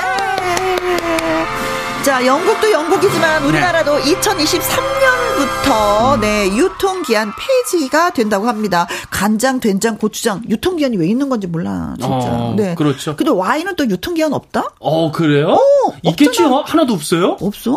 [2.03, 4.15] 자, 영국도 영국이지만 우리나라도 네.
[4.15, 7.31] 2023년부터 네, 유통기한
[7.71, 8.87] 폐지가 된다고 합니다.
[9.09, 11.93] 간장, 된장, 고추장 유통기한이 왜 있는 건지 몰라.
[11.97, 12.13] 진짜.
[12.13, 12.75] 어, 네.
[12.75, 13.15] 그렇죠.
[13.15, 14.71] 근데 와인은 또 유통기한 없다?
[14.81, 15.57] 어, 그래요?
[16.03, 16.63] 있겠죠?
[16.65, 17.37] 하나도 없어요?
[17.39, 17.71] 없어.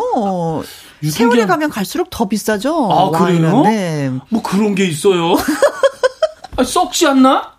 [1.04, 2.90] 유통기한- 세월이 가면 갈수록 더 비싸죠.
[2.90, 3.44] 아, 그래요?
[3.44, 3.62] 와인은.
[3.62, 4.10] 네.
[4.28, 5.36] 뭐 그런 게 있어요?
[6.58, 7.52] 아, 썩지 않나?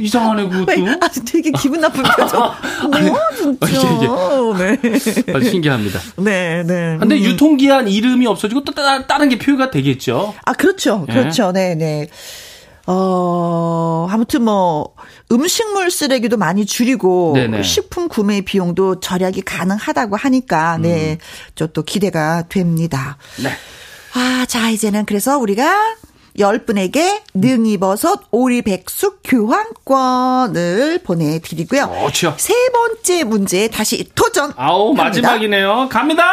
[0.00, 1.04] 이상하네, 왜, 그것도.
[1.04, 2.52] 아, 되게 기분 나쁜 표정.
[2.92, 3.18] 아니, 뭐,
[3.66, 3.88] 진짜.
[4.08, 4.78] 아, 네.
[5.34, 6.00] 아, 신기합니다.
[6.16, 6.96] 네, 네.
[6.98, 7.20] 근데 음.
[7.22, 10.34] 유통기한 이름이 없어지고 또 따, 다른 게 표기가 되겠죠?
[10.44, 11.06] 아, 그렇죠.
[11.08, 11.12] 예.
[11.12, 11.52] 그렇죠.
[11.52, 12.08] 네, 네.
[12.86, 14.94] 어, 아무튼 뭐,
[15.30, 17.62] 음식물 쓰레기도 많이 줄이고, 네네.
[17.62, 21.18] 식품 구매 비용도 절약이 가능하다고 하니까, 네,
[21.54, 23.18] 저또 기대가 됩니다.
[23.42, 23.50] 네.
[24.14, 25.96] 아, 자, 이제는 그래서 우리가
[26.38, 31.88] 열 분에게 능이버섯 오리백숙 교환권을 보내드리고요.
[31.88, 32.34] 그렇죠.
[32.38, 34.52] 세 번째 문제 다시 도전.
[34.56, 35.88] 아우, 마지막이네요.
[35.90, 36.24] 갑니다!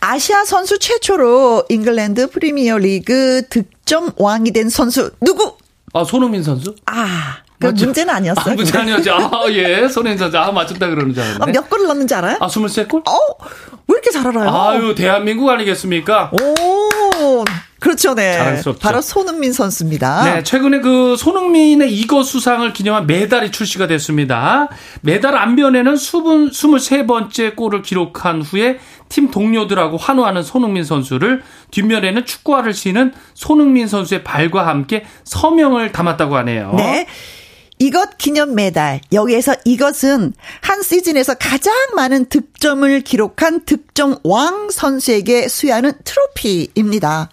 [0.00, 5.56] 아시아 선수 최초로 잉글랜드 프리미어 리그 득점 왕이 된 선수 누구?
[5.94, 6.74] 아, 손흥민 선수?
[6.86, 7.84] 아, 그 맞죠?
[7.84, 8.52] 문제는 아니었어요.
[8.52, 9.12] 아, 문제 아니었죠.
[9.14, 9.88] 아, 예.
[9.88, 10.36] 손흥민 선수.
[10.38, 11.52] 아, 맞췄다 그러는 줄 아, 알았네.
[11.52, 12.36] 몇 골을 넣는지 알아요?
[12.40, 13.08] 아, 23골?
[13.08, 13.12] 어,
[13.86, 14.48] 왜 이렇게 잘 알아요?
[14.50, 16.32] 아유, 대한민국 아니겠습니까?
[16.32, 16.54] 오,
[17.82, 18.34] 그렇죠, 네.
[18.34, 18.78] 자랑스럽죠.
[18.80, 20.24] 바로 손흥민 선수입니다.
[20.24, 24.68] 네, 최근에 그 손흥민의 이거 수상을 기념한 메달이 출시가 됐습니다.
[25.00, 31.42] 메달 안면에는 수분 23번째 골을 기록한 후에 팀 동료들하고 환호하는 손흥민 선수를
[31.72, 36.74] 뒷면에는 축구화를 신은 손흥민 선수의 발과 함께 서명을 담았다고 하네요.
[36.76, 37.06] 네.
[37.78, 39.00] 이것 기념 메달.
[39.12, 47.30] 여기에서 이것은 한 시즌에서 가장 많은 득점을 기록한 득점 왕 선수에게 수여하는 트로피입니다.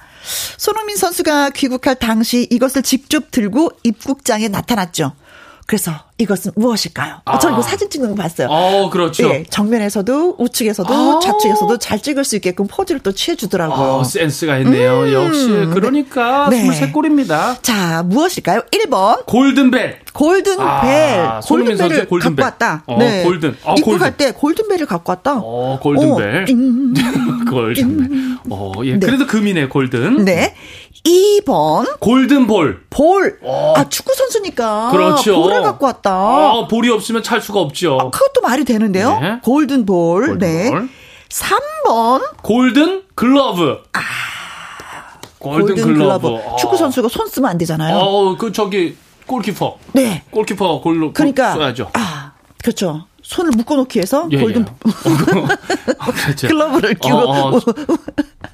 [0.58, 5.14] 손흥민 선수가 귀국할 당시 이것을 직접 들고 입국장에 나타났죠.
[5.68, 7.22] 그래서 이것은 무엇일까요?
[7.24, 7.40] 아.
[7.40, 8.50] 저 이거 사진 찍는 거 봤어요.
[8.50, 9.30] 어, 그렇죠.
[9.30, 11.20] 예, 정면에서도 우측에서도 아.
[11.24, 14.02] 좌측에서도 잘 찍을 수 있게끔 포즈를 또 취해주더라고요.
[14.02, 15.04] 아, 센스가 있네요.
[15.04, 15.14] 음.
[15.14, 16.68] 역시 그러니까 네.
[16.68, 17.64] 23골입니다.
[17.64, 18.64] 자, 무엇일까요?
[18.72, 20.00] 1번 골든벨.
[20.14, 20.60] 골든벨.
[20.68, 22.36] 아, 골든벨을 골든벨.
[22.36, 22.84] 갖고 왔다.
[22.86, 23.24] 어, 네.
[23.24, 23.56] 골든.
[23.66, 25.40] 아, 입고 갈때 골든벨을 갖고 왔다.
[25.42, 26.44] 어, 골든벨.
[26.44, 28.38] 어, 골든벨.
[28.50, 28.94] 어, 예.
[28.94, 29.00] 네.
[29.06, 30.26] 그래도 금이네, golden.
[30.26, 30.54] 네.
[31.06, 32.00] 2번.
[32.00, 32.82] golden ball.
[32.90, 33.40] 볼.
[33.42, 33.74] 어.
[33.78, 34.90] 아, 축구 선수니까.
[34.92, 35.36] 그렇죠.
[35.42, 36.09] 볼을 갖고 왔다.
[36.12, 37.98] 아, 볼이 없으면 찰 수가 없죠.
[38.00, 39.20] 아, 그것도 말이 되는데요.
[39.20, 39.40] 네.
[39.44, 40.28] golden ball.
[40.28, 40.72] golden 네.
[41.30, 42.22] 3번.
[42.42, 43.78] golden glove.
[43.94, 44.00] 아.
[45.40, 46.28] golden, golden glove.
[46.28, 46.58] 글러브.
[46.60, 47.96] 축구 선수가 손 쓰면 안 되잖아요.
[47.98, 48.96] 어, 그 저기
[49.26, 49.78] 골키퍼.
[49.94, 50.24] 네.
[50.32, 51.92] 골키퍼 골로 그러니까 써야죠.
[51.94, 52.32] 아,
[52.62, 53.06] 그렇죠.
[53.22, 54.92] 손을 묶어놓기 위해서 예, golden 예.
[56.24, 56.48] 그렇죠.
[56.48, 57.60] 글러브를 끼고 어, 어.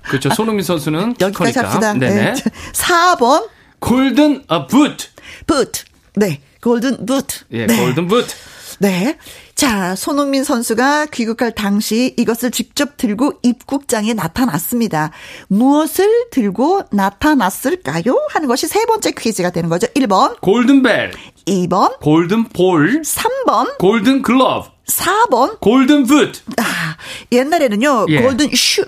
[0.03, 0.29] 그렇죠.
[0.31, 1.63] 손흥민 선수는 여기까지 커니까.
[1.63, 1.93] 합시다.
[1.93, 2.33] 네.
[2.73, 3.47] 4번
[3.79, 5.07] golden 아 boot
[5.47, 5.83] boot
[6.15, 7.77] 네 golden boot 예 네.
[7.77, 8.33] golden boot
[8.79, 9.17] 네.
[9.53, 15.11] 자, 손흥민 선수가 귀국할 당시 이것을 직접 들고 입국장에 나타났습니다.
[15.47, 18.27] 무엇을 들고 나타났을까요?
[18.31, 19.87] 하는 것이 세 번째 퀴즈가 되는 거죠.
[19.95, 20.41] 1번.
[20.41, 21.11] 골든벨.
[21.45, 21.99] 2번.
[22.01, 23.03] golden ball.
[23.03, 23.77] 3번.
[23.77, 24.69] golden glove.
[24.87, 25.59] 4번.
[25.61, 26.41] golden boot.
[26.57, 26.97] 아,
[27.31, 28.21] 옛날에는요, 예.
[28.23, 28.85] golden shoe.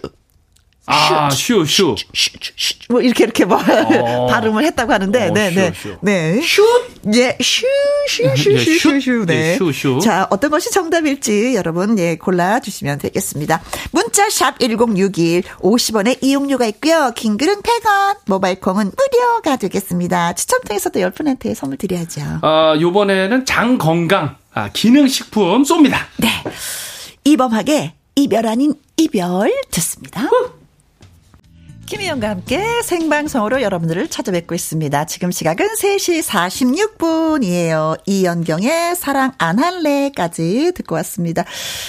[0.89, 1.95] 아, shoe, shoe.
[1.97, 2.75] shoe, shoe, shoe.
[2.87, 4.27] 뭐, 이렇게, 이렇게 뭐, 어.
[4.31, 5.73] 발음을 했다고 하는데, 어, 네, 네.
[5.75, 5.97] shoe.
[6.01, 6.41] 네.
[6.41, 6.63] shoe?
[7.13, 7.65] 예, shoe,
[8.07, 9.25] shoe, shoe, 예, shoe, shoe, shoe.
[9.25, 9.53] 네.
[9.53, 9.99] 예, shoe, shoe.
[10.01, 13.61] 자, 어떤 것이 정답일지 여러분, 예, 골라주시면 되겠습니다.
[13.91, 17.11] 문자샵 1061, 50원의 이용료가 있고요.
[17.15, 20.33] 긴 글은 100원, 모바일 콩은 무료가 되겠습니다.
[20.33, 22.21] 추첨 통해서도 10분한테 선물 드려야죠.
[22.41, 25.97] 아, 요번에는 장 건강, 아, 기능식품 쏩니다.
[26.17, 26.29] 네.
[27.25, 30.21] 이범학의 이별 아닌 이별 듣습니다.
[30.21, 30.66] 후.
[31.87, 35.05] 김희영과 함께 생방송으로 여러분들을 찾아뵙고 있습니다.
[35.05, 37.97] 지금 시각은 3시 46분이에요.
[38.05, 41.45] 이연경의 사랑 안 할래까지 듣고 왔습니다.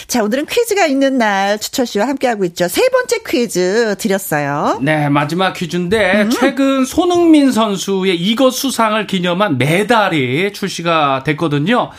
[0.07, 2.69] 자, 오늘은 퀴즈가 있는 날 추철 씨와 함께하고 있죠.
[2.69, 4.79] 세 번째 퀴즈 드렸어요.
[4.83, 6.31] 네, 마지막 퀴즈인데 음.
[6.31, 11.91] 최근 손흥민 선수의 이것 수상을 기념한 메달이 출시가 됐거든요.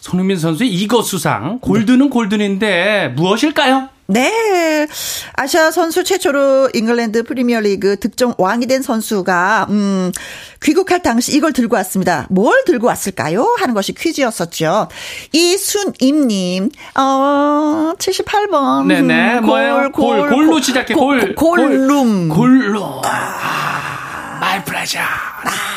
[0.00, 3.89] 손흥민 선수의 이것 수상, 골드는 golden인데 무엇일까요?
[4.12, 4.86] 네.
[5.34, 10.12] 아시아 선수 최초로 잉글랜드 프리미어리그 득점 왕이 된 선수가 음
[10.62, 12.26] 귀국할 당시 이걸 들고 왔습니다.
[12.30, 13.56] 뭘 들고 왔을까요?
[13.58, 14.88] 하는 것이 퀴즈였었죠.
[15.32, 16.70] 이순임 님.
[16.96, 18.86] 어 78번.
[18.86, 19.40] 네, 네.
[19.40, 19.90] 뭐예요?
[19.92, 20.94] 골, 골, 골로 시작해.
[20.94, 21.34] 골.
[21.34, 22.28] 골룸.
[22.28, 22.82] 골룸.
[23.04, 24.98] 아, my precious.
[25.00, 25.69] 아.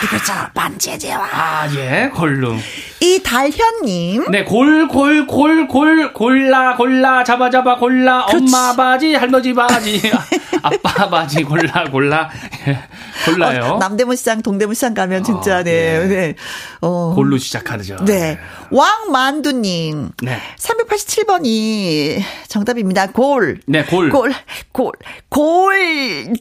[0.00, 0.32] 그렇죠.
[0.54, 1.28] 반제제와.
[1.32, 2.58] 아, 예, 골룸.
[3.00, 4.30] 이달현님.
[4.30, 8.44] 네, 골, 골, 골, 골, 골라, 골라, 잡아, 잡아, 골라, 그렇지.
[8.54, 10.00] 엄마 바지, 할머니 바지,
[10.62, 12.30] 아빠 바지, 골라, 골라.
[12.68, 12.78] 예,
[13.26, 13.74] 골라요.
[13.74, 16.06] 어, 남대문 시장, 동대문 시장 가면 진짜, 어, 네, 네.
[16.06, 16.34] 네.
[16.80, 17.12] 어.
[17.14, 17.96] 골로 시작하죠.
[18.04, 18.38] 네.
[18.70, 20.10] 왕만두님.
[20.22, 20.38] 네.
[20.58, 23.08] 387번이 정답입니다.
[23.08, 23.60] 골.
[23.66, 24.10] 네, 골.
[24.10, 24.32] 골,
[24.72, 24.92] 골,
[25.28, 26.32] 골.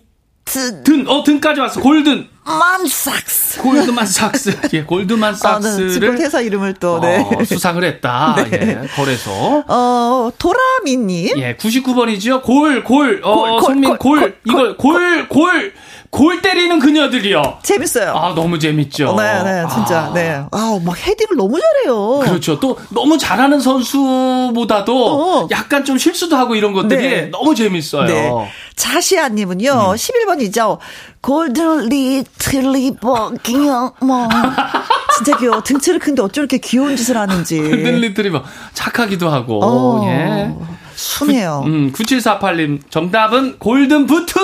[0.45, 0.84] 든.
[0.84, 1.80] 든, 어, 등까지 왔어.
[1.82, 2.28] 골든.
[2.44, 3.62] 만삭스.
[3.62, 4.60] 골드만 삭스.
[4.74, 6.10] 예, 골드만 삭스를.
[6.10, 6.24] 아, 네.
[6.24, 7.18] 회사 이름을 또, 네.
[7.20, 8.36] 어, 수상을 했다.
[8.50, 8.60] 네.
[8.84, 9.64] 예, 거래소.
[9.68, 11.38] 어, 도라미 님.
[11.38, 12.42] 예, 99번이죠.
[12.42, 15.74] 골, 골, 어, 골, 손민, 골, 골, 골, 이걸, 골, 골,
[16.10, 17.60] 골 때리는 그녀들이요.
[17.64, 18.12] 재밌어요.
[18.12, 19.16] 아, 너무 재밌죠.
[19.18, 20.10] 네, 네, 진짜.
[20.10, 20.14] 아.
[20.14, 20.44] 네.
[20.52, 22.20] 아, 막 헤딩을 너무 잘해요.
[22.20, 22.60] 그렇죠.
[22.60, 25.06] 또 너무 잘하는 선수보다도
[25.44, 25.48] 어.
[25.52, 27.22] 약간 좀 실수도 하고 이런 것들이 네.
[27.32, 28.06] 너무 재밌어요.
[28.08, 28.30] 네.
[28.76, 29.96] 자시아님은요, 음.
[29.96, 30.80] 11번이죠.
[31.22, 33.64] 골든 리트리버,
[34.01, 34.28] 뭐.
[35.15, 35.61] 진짜 귀여워.
[35.61, 37.59] 등치를 큰데 어쩜 이렇게 귀여운 짓을 하는지.
[37.59, 38.43] 골든 리트리버.
[38.74, 40.53] 착하기도 하고, 어, 예.
[40.95, 41.61] 순해요.
[41.63, 44.39] 구, 음, 9748님, 정답은 golden boot!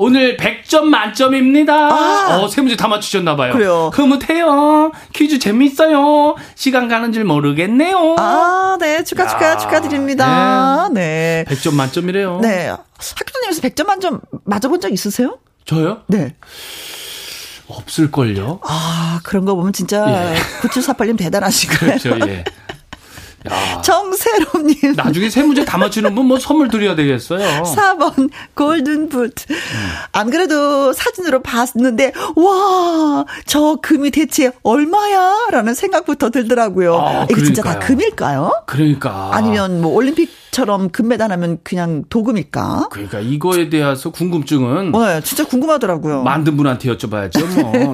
[0.00, 1.74] 오늘 100점 만점입니다.
[1.74, 2.38] 아.
[2.38, 3.52] 어, 세 문제 다 맞추셨나봐요.
[3.52, 3.90] 그래요.
[3.92, 4.92] 흐뭇해요.
[5.12, 6.36] 퀴즈 재밌어요.
[6.54, 8.14] 시간 가는 줄 모르겠네요.
[8.16, 9.02] 아, 네.
[9.02, 9.56] 축하, 축하, 야.
[9.56, 10.88] 축하드립니다.
[10.92, 11.44] 네.
[11.48, 11.52] 네.
[11.52, 12.38] 100점 만점이래요.
[12.42, 12.68] 네.
[12.68, 15.38] 학교 다니면서 100점 만점 맞아본 적 있으세요?
[15.68, 16.00] 저요?
[16.06, 16.34] 네.
[17.68, 18.60] 없을걸요?
[18.62, 20.38] 아, 그런 거 보면 진짜 예.
[20.66, 21.76] 9748님 대단하시고.
[21.76, 22.42] 그렇죠, 예.
[23.84, 24.94] 정세롬님.
[24.96, 27.62] 나중에 세 문제 다 맞추는 분 뭐 선물 드려야 되겠어요.
[27.64, 29.32] 4번 골든붓.
[29.50, 29.56] 음.
[30.12, 35.48] 안 그래도 사진으로 봤는데 와, 저 금이 대체 얼마야?
[35.50, 36.96] 라는 생각부터 들더라고요.
[36.98, 38.50] 아, 이게 진짜 다 금일까요?
[38.66, 39.30] 그러니까.
[39.34, 42.88] 아니면 뭐 올림픽 처럼 금메달 하면 그냥 도금일까?
[42.90, 46.22] 그러니까 이거에 대해서 궁금증은 네, 진짜 궁금하더라고요.
[46.22, 47.62] 만든 분한테 여쭤봐야죠.
[47.62, 47.92] 뭐.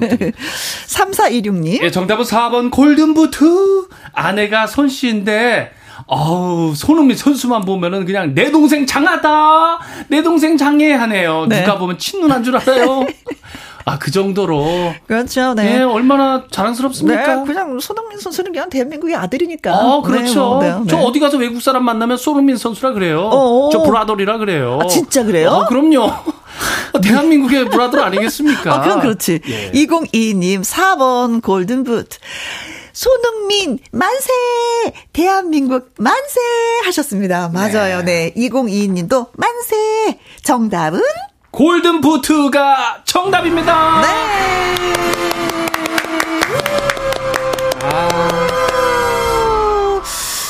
[0.87, 1.81] 3416님.
[1.83, 3.87] 예, 정답은 4번 골든부트.
[4.13, 5.71] 아내가 손 씨인데
[6.07, 9.79] 어우, 손흥민 선수만 보면은 그냥 내 동생 장하다.
[10.09, 11.47] 내 동생 장애하네요.
[11.47, 11.61] 네.
[11.61, 13.05] 누가 보면 친누나인 줄 알아요.
[13.85, 14.95] 아, 그 정도로.
[15.07, 15.53] 그렇죠.
[15.53, 15.77] 네.
[15.77, 17.35] 네, 얼마나 자랑스럽습니까?
[17.35, 19.71] 네, 그냥 손흥민 선수는 그냥 대한민국의 아들이니까.
[19.73, 20.59] 아, 그렇죠.
[20.59, 21.03] 네, 뭐, 네, 저 네.
[21.03, 23.21] 어디 가서 외국 사람 만나면 손흥민 선수라 그래요.
[23.21, 23.69] 어어.
[23.69, 24.79] 저 브라더리라 그래요.
[24.81, 25.49] 아, 진짜 그래요?
[25.49, 26.11] 어, 그럼요.
[27.03, 28.73] 대한민국의 브라더 아니겠습니까?
[28.73, 29.41] 아, 그럼 그렇지.
[29.47, 29.71] 예.
[29.71, 32.17] 2022님, 4번 골든부트.
[32.91, 34.31] 손흥민, 만세!
[35.11, 36.39] 대한민국, 만세!
[36.85, 37.49] 하셨습니다.
[37.53, 38.03] 맞아요.
[38.03, 38.33] 네.
[38.35, 40.17] 2022님도, 만세!
[40.43, 41.01] 정답은?
[41.55, 44.01] 골든 부트가 정답입니다.
[44.01, 44.07] 네!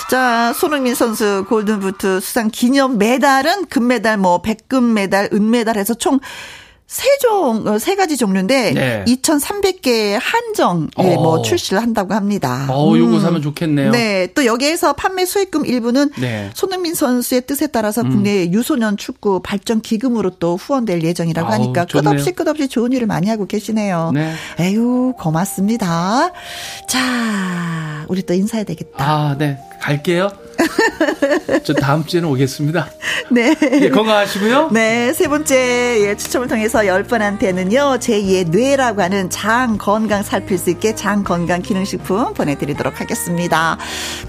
[0.10, 6.20] 자, 손흥민 선수 골든부트 수상 기념 메달은 금메달, 뭐, 백금 메달, 은메달 해서 총
[6.88, 9.04] 세 종, 어, 세 가지 종류인데, 네.
[9.08, 11.20] 2,300개 한정, 예, 어.
[11.20, 12.68] 뭐, 출시를 한다고 합니다.
[12.70, 13.22] 어, 요거 음.
[13.22, 13.92] 사면 좋겠네요.
[13.92, 14.28] 네.
[14.36, 16.52] 또 여기에서 판매 수익금 일부는 네.
[16.54, 22.12] 손흥민 선수의 뜻에 따라서 국내 유소년 축구 발전 기금으로 또 후원될 예정이라고 아우, 하니까 좋네요.
[22.12, 24.12] 끝없이 끝없이 좋은 일을 많이 하고 계시네요.
[24.14, 24.34] 네.
[24.60, 26.32] 에휴, 고맙습니다.
[26.88, 29.04] 자, 우리 또 인사해야 되겠다.
[29.04, 29.58] 아, 네.
[29.82, 30.30] 갈게요.
[31.64, 32.90] 저 다음 주에는 오겠습니다.
[33.32, 33.56] 네.
[33.82, 34.70] 예, 건강하시고요.
[34.72, 35.56] 네, 세 번째
[36.02, 41.62] 예, 추첨을 통해서 열 분한테는요, 제2의 뇌라고 하는 장 건강 살필 수 있게 장 건강
[41.62, 43.78] 기능식품 보내드리도록 하겠습니다.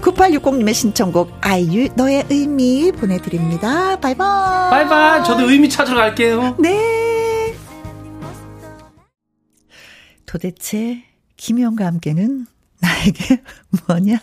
[0.01, 3.99] 9860님의 신청곡, 아이유, 너의 의미 보내드립니다.
[3.99, 4.69] 바이바이.
[4.69, 5.23] 바이바이.
[5.23, 6.55] 저도 의미 찾으러 갈게요.
[6.59, 7.55] 네.
[10.25, 11.03] 도대체
[11.37, 12.45] 김희영과 함께는
[12.79, 13.41] 나에게
[13.87, 14.19] 뭐냐?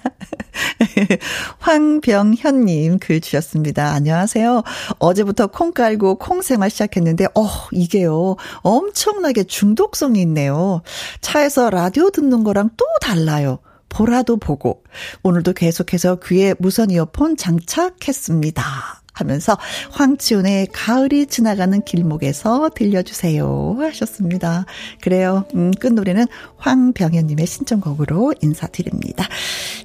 [1.59, 3.91] 황병현님 글 주셨습니다.
[3.93, 4.63] 안녕하세요.
[4.99, 8.37] 어제부터 콩 깔고 콩 생활 시작했는데, 어, 이게요.
[8.63, 10.83] 엄청나게 중독성이 있네요.
[11.21, 13.59] 차에서 라디오 듣는 거랑 또 달라요.
[13.89, 14.83] 보라도 보고.
[15.23, 19.04] 오늘도 계속해서 귀에 무선 이어폰 장착했습니다.
[19.15, 19.57] 하면서
[19.93, 24.67] 황치훈의 가을이 지나가는 길목에서 들려주세요 하셨습니다.
[25.01, 25.47] 그래요.
[25.55, 26.27] 음, 끝 노래는
[26.59, 29.27] 황병현님의 신청곡으로 인사드립니다.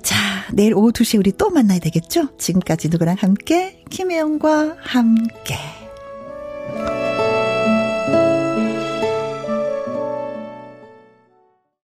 [0.02, 0.18] 자,
[0.52, 2.36] 내일 오후 2시에 우리 또 만나야 되겠죠?
[2.38, 3.84] 지금까지 누구랑 함께?
[3.90, 5.56] 김혜영과 함께.